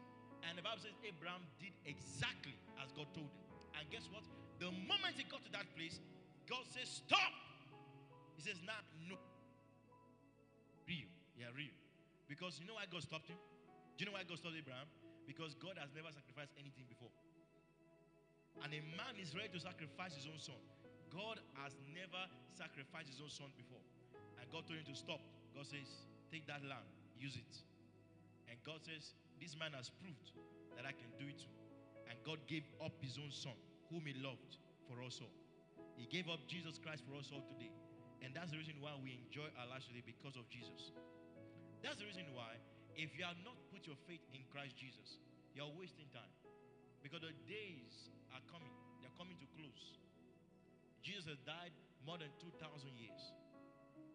And 0.47 0.55
the 0.55 0.63
Bible 0.63 0.79
says 0.79 0.95
Abraham 1.03 1.43
did 1.59 1.75
exactly 1.83 2.55
as 2.79 2.95
God 2.95 3.11
told 3.11 3.27
him. 3.27 3.43
And 3.75 3.83
guess 3.91 4.07
what? 4.15 4.23
The 4.63 4.71
moment 4.71 5.19
he 5.19 5.27
got 5.27 5.43
to 5.43 5.51
that 5.59 5.67
place, 5.75 5.99
God 6.47 6.63
says, 6.71 6.87
Stop. 6.87 7.35
He 8.39 8.47
says, 8.47 8.63
Nah, 8.63 8.79
no. 9.11 9.19
Real. 10.87 11.11
Yeah, 11.35 11.51
real. 11.59 11.75
Because 12.31 12.63
you 12.63 12.71
know 12.71 12.79
why 12.79 12.87
God 12.87 13.03
stopped 13.03 13.27
him? 13.27 13.41
Do 13.99 14.07
you 14.07 14.07
know 14.07 14.15
why 14.15 14.23
God 14.23 14.39
stopped 14.39 14.55
Abraham? 14.55 14.87
Because 15.27 15.59
God 15.59 15.75
has 15.83 15.91
never 15.99 16.15
sacrificed 16.15 16.55
anything 16.55 16.87
before. 16.87 17.11
And 18.63 18.71
a 18.71 18.83
man 18.95 19.19
is 19.19 19.35
ready 19.35 19.51
to 19.51 19.59
sacrifice 19.59 20.15
his 20.15 20.31
own 20.31 20.39
son. 20.39 20.63
God 21.11 21.43
has 21.59 21.75
never 21.91 22.23
sacrificed 22.55 23.11
his 23.11 23.19
own 23.19 23.35
son 23.35 23.51
before. 23.59 23.83
And 24.39 24.47
God 24.55 24.63
told 24.71 24.79
him 24.79 24.87
to 24.87 24.95
stop. 24.95 25.19
God 25.55 25.67
says, 25.71 25.87
Take 26.31 26.47
that 26.51 26.61
lamb, 26.67 26.85
use 27.15 27.39
it. 27.39 27.55
And 28.51 28.59
God 28.67 28.83
says, 28.83 29.15
This 29.39 29.55
man 29.55 29.73
has 29.79 29.91
proved 30.03 30.35
that 30.75 30.85
I 30.85 30.93
can 30.93 31.09
do 31.17 31.31
it 31.31 31.39
too. 31.39 31.55
And 32.11 32.19
God 32.27 32.43
gave 32.51 32.67
up 32.83 32.93
his 33.01 33.17
own 33.17 33.31
son, 33.31 33.57
whom 33.89 34.05
he 34.05 34.13
loved, 34.19 34.59
for 34.91 35.01
us 35.01 35.23
all. 35.23 35.33
He 35.97 36.11
gave 36.11 36.27
up 36.29 36.43
Jesus 36.51 36.77
Christ 36.83 37.07
for 37.07 37.15
us 37.17 37.31
all 37.31 37.47
today. 37.47 37.71
And 38.21 38.35
that's 38.35 38.51
the 38.51 38.59
reason 38.59 38.75
why 38.83 38.93
we 38.99 39.15
enjoy 39.15 39.47
our 39.61 39.69
lives 39.71 39.87
today 39.87 40.03
because 40.03 40.35
of 40.35 40.49
Jesus. 40.51 40.91
That's 41.85 42.01
the 42.01 42.09
reason 42.09 42.25
why, 42.33 42.57
if 42.97 43.13
you 43.15 43.23
have 43.23 43.39
not 43.45 43.55
put 43.69 43.85
your 43.85 43.99
faith 44.09 44.25
in 44.33 44.43
Christ 44.49 44.75
Jesus, 44.81 45.21
you're 45.53 45.71
wasting 45.77 46.09
time. 46.11 46.33
Because 47.05 47.21
the 47.21 47.37
days 47.45 48.11
are 48.33 48.41
coming, 48.49 48.73
they're 49.05 49.13
coming 49.21 49.37
to 49.37 49.49
close. 49.55 50.01
Jesus 51.05 51.29
has 51.29 51.41
died 51.45 51.77
more 52.09 52.17
than 52.17 52.33
2,000 52.41 52.57
years, 52.97 53.21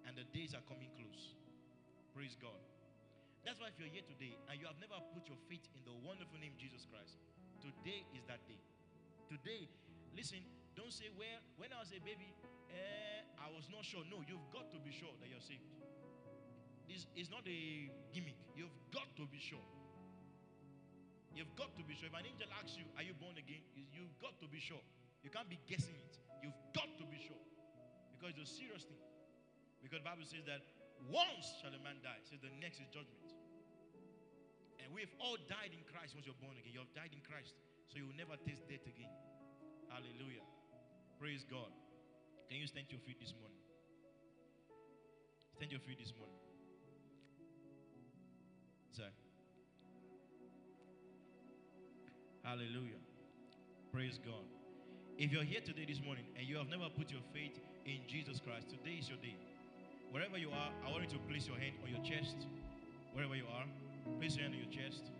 and 0.08 0.16
the 0.16 0.28
days 0.36 0.56
are 0.56 0.64
coming 0.68 0.92
close. 0.96 1.36
Praise 2.16 2.36
God. 2.40 2.60
That's 3.46 3.60
why 3.60 3.72
if 3.72 3.78
you're 3.80 3.92
here 3.92 4.04
today 4.04 4.36
and 4.52 4.60
you 4.60 4.68
have 4.68 4.80
never 4.84 5.00
put 5.16 5.28
your 5.28 5.40
faith 5.48 5.64
in 5.74 5.82
the 5.88 5.96
wonderful 6.04 6.36
name 6.40 6.54
Jesus 6.60 6.84
Christ, 6.86 7.20
today 7.64 8.04
is 8.12 8.24
that 8.28 8.44
day. 8.46 8.60
Today, 9.32 9.68
listen, 10.16 10.44
don't 10.76 10.92
say, 10.92 11.08
well, 11.16 11.40
when 11.56 11.72
I 11.72 11.80
was 11.80 11.92
a 11.96 12.00
baby, 12.04 12.36
eh, 12.72 13.20
I 13.40 13.48
was 13.52 13.68
not 13.72 13.88
sure. 13.88 14.04
No, 14.12 14.24
you've 14.28 14.48
got 14.52 14.72
to 14.76 14.80
be 14.80 14.92
sure 14.92 15.12
that 15.24 15.32
you're 15.32 15.44
saved. 15.44 15.66
This 16.90 17.06
is 17.16 17.30
not 17.30 17.46
a 17.46 17.62
gimmick. 18.12 18.40
You've 18.58 18.74
got 18.90 19.08
to 19.16 19.26
be 19.30 19.38
sure. 19.38 19.62
You've 21.36 21.54
got 21.56 21.72
to 21.78 21.84
be 21.86 21.94
sure. 21.94 22.10
If 22.10 22.18
an 22.18 22.26
angel 22.26 22.50
asks 22.58 22.76
you, 22.76 22.86
Are 22.98 23.06
you 23.06 23.14
born 23.16 23.38
again? 23.38 23.62
You've 23.94 24.18
got 24.20 24.36
to 24.42 24.48
be 24.50 24.60
sure. 24.60 24.82
You 25.24 25.30
can't 25.30 25.48
be 25.48 25.60
guessing 25.70 25.96
it. 25.96 26.18
You've 26.42 26.58
got 26.74 26.90
to 26.98 27.06
be 27.06 27.20
sure. 27.22 27.40
Because 28.18 28.36
it's 28.36 28.50
a 28.50 28.54
serious 28.58 28.84
thing. 28.84 29.00
Because 29.84 30.04
the 30.04 30.10
Bible 30.10 30.28
says 30.28 30.44
that 30.46 30.62
once 31.08 31.48
shall 31.64 31.72
a 31.72 31.80
man 31.80 32.04
die. 32.04 32.20
Says 32.28 32.44
the 32.44 32.52
next 32.60 32.84
is 32.84 32.88
judgment. 32.92 33.32
And 34.84 34.92
we've 34.92 35.12
all 35.22 35.40
died 35.48 35.72
in 35.72 35.84
Christ 35.88 36.16
once 36.16 36.28
you're 36.28 36.40
born 36.44 36.60
again. 36.60 36.76
You 36.76 36.84
have 36.84 36.92
died 36.92 37.16
in 37.16 37.24
Christ. 37.24 37.56
So 37.88 38.02
you 38.02 38.06
will 38.12 38.20
never 38.20 38.36
taste 38.44 38.68
death 38.68 38.84
again. 38.84 39.12
Hallelujah. 39.88 40.44
Praise 41.18 41.48
God. 41.48 41.72
Can 42.52 42.58
you 42.60 42.68
stand 42.68 42.90
to 42.90 42.98
your 42.98 43.04
feet 43.06 43.20
this 43.20 43.34
morning? 43.38 43.60
Stand 45.56 45.70
to 45.72 45.76
your 45.78 45.86
feet 45.86 46.00
this 46.00 46.14
morning. 46.18 46.38
Sir. 48.92 49.10
Hallelujah. 52.44 53.00
Praise 53.92 54.20
God. 54.26 54.46
If 55.18 55.32
you're 55.32 55.44
here 55.44 55.62
today 55.62 55.86
this 55.86 56.02
morning 56.02 56.26
and 56.38 56.48
you 56.48 56.58
have 56.58 56.70
never 56.70 56.88
put 56.96 57.12
your 57.12 57.22
faith 57.34 57.60
in 57.86 58.08
Jesus 58.08 58.40
Christ, 58.40 58.70
today 58.70 58.98
is 59.02 59.10
your 59.10 59.18
day. 59.18 59.36
Wherever 60.12 60.38
you 60.38 60.50
are, 60.50 60.72
I 60.86 60.90
want 60.90 61.04
you 61.04 61.10
to 61.18 61.20
place 61.30 61.46
your 61.46 61.58
hand 61.58 61.78
on 61.86 61.90
your 61.94 62.02
chest. 62.02 62.48
Wherever 63.14 63.36
you 63.36 63.46
are. 63.54 63.66
Place 64.18 64.36
your 64.36 64.44
hand 64.50 64.58
on 64.58 64.62
your 64.66 64.74
chest. 64.74 65.12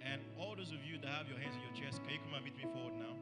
And 0.00 0.20
all 0.40 0.56
those 0.56 0.72
of 0.72 0.80
you 0.84 0.96
that 1.04 1.08
have 1.12 1.28
your 1.28 1.38
hands 1.38 1.54
on 1.56 1.62
your 1.62 1.76
chest, 1.76 2.00
can 2.02 2.16
you 2.16 2.20
come 2.24 2.34
and 2.34 2.44
meet 2.44 2.56
me 2.56 2.64
forward 2.72 2.96
now? 2.96 3.14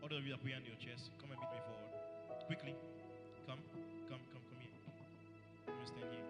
All 0.00 0.08
those 0.08 0.18
of 0.18 0.24
you 0.24 0.32
that 0.32 0.40
put 0.40 0.48
your 0.48 0.56
hand 0.56 0.64
on 0.64 0.72
your 0.72 0.80
chest, 0.80 1.12
come 1.20 1.30
and 1.30 1.38
meet 1.38 1.52
me 1.52 1.60
forward. 1.60 1.92
Quickly. 2.48 2.74
Come, 3.46 3.60
come, 4.08 4.24
come, 4.32 4.42
come 4.48 4.60
here. 4.64 4.80
Come 5.68 5.76
and 5.76 5.88
stand 5.88 6.08
here. 6.08 6.24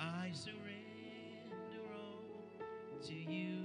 I 0.00 0.32
surrender 0.32 1.84
all 1.92 2.24
to 3.06 3.14
you. 3.14 3.63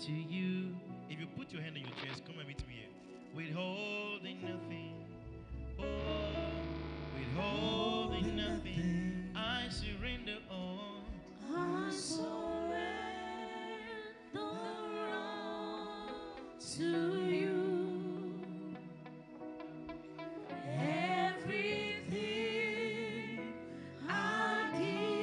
To 0.00 0.12
you. 0.12 0.74
If 1.10 1.20
you 1.20 1.26
put 1.36 1.52
your 1.52 1.60
hand 1.60 1.76
on 1.76 1.82
your 1.82 1.96
chest, 2.02 2.24
come 2.24 2.38
and 2.38 2.48
meet 2.48 2.66
me 2.66 2.74
here 2.74 2.88
withholding 3.34 4.40
nothing. 4.42 4.89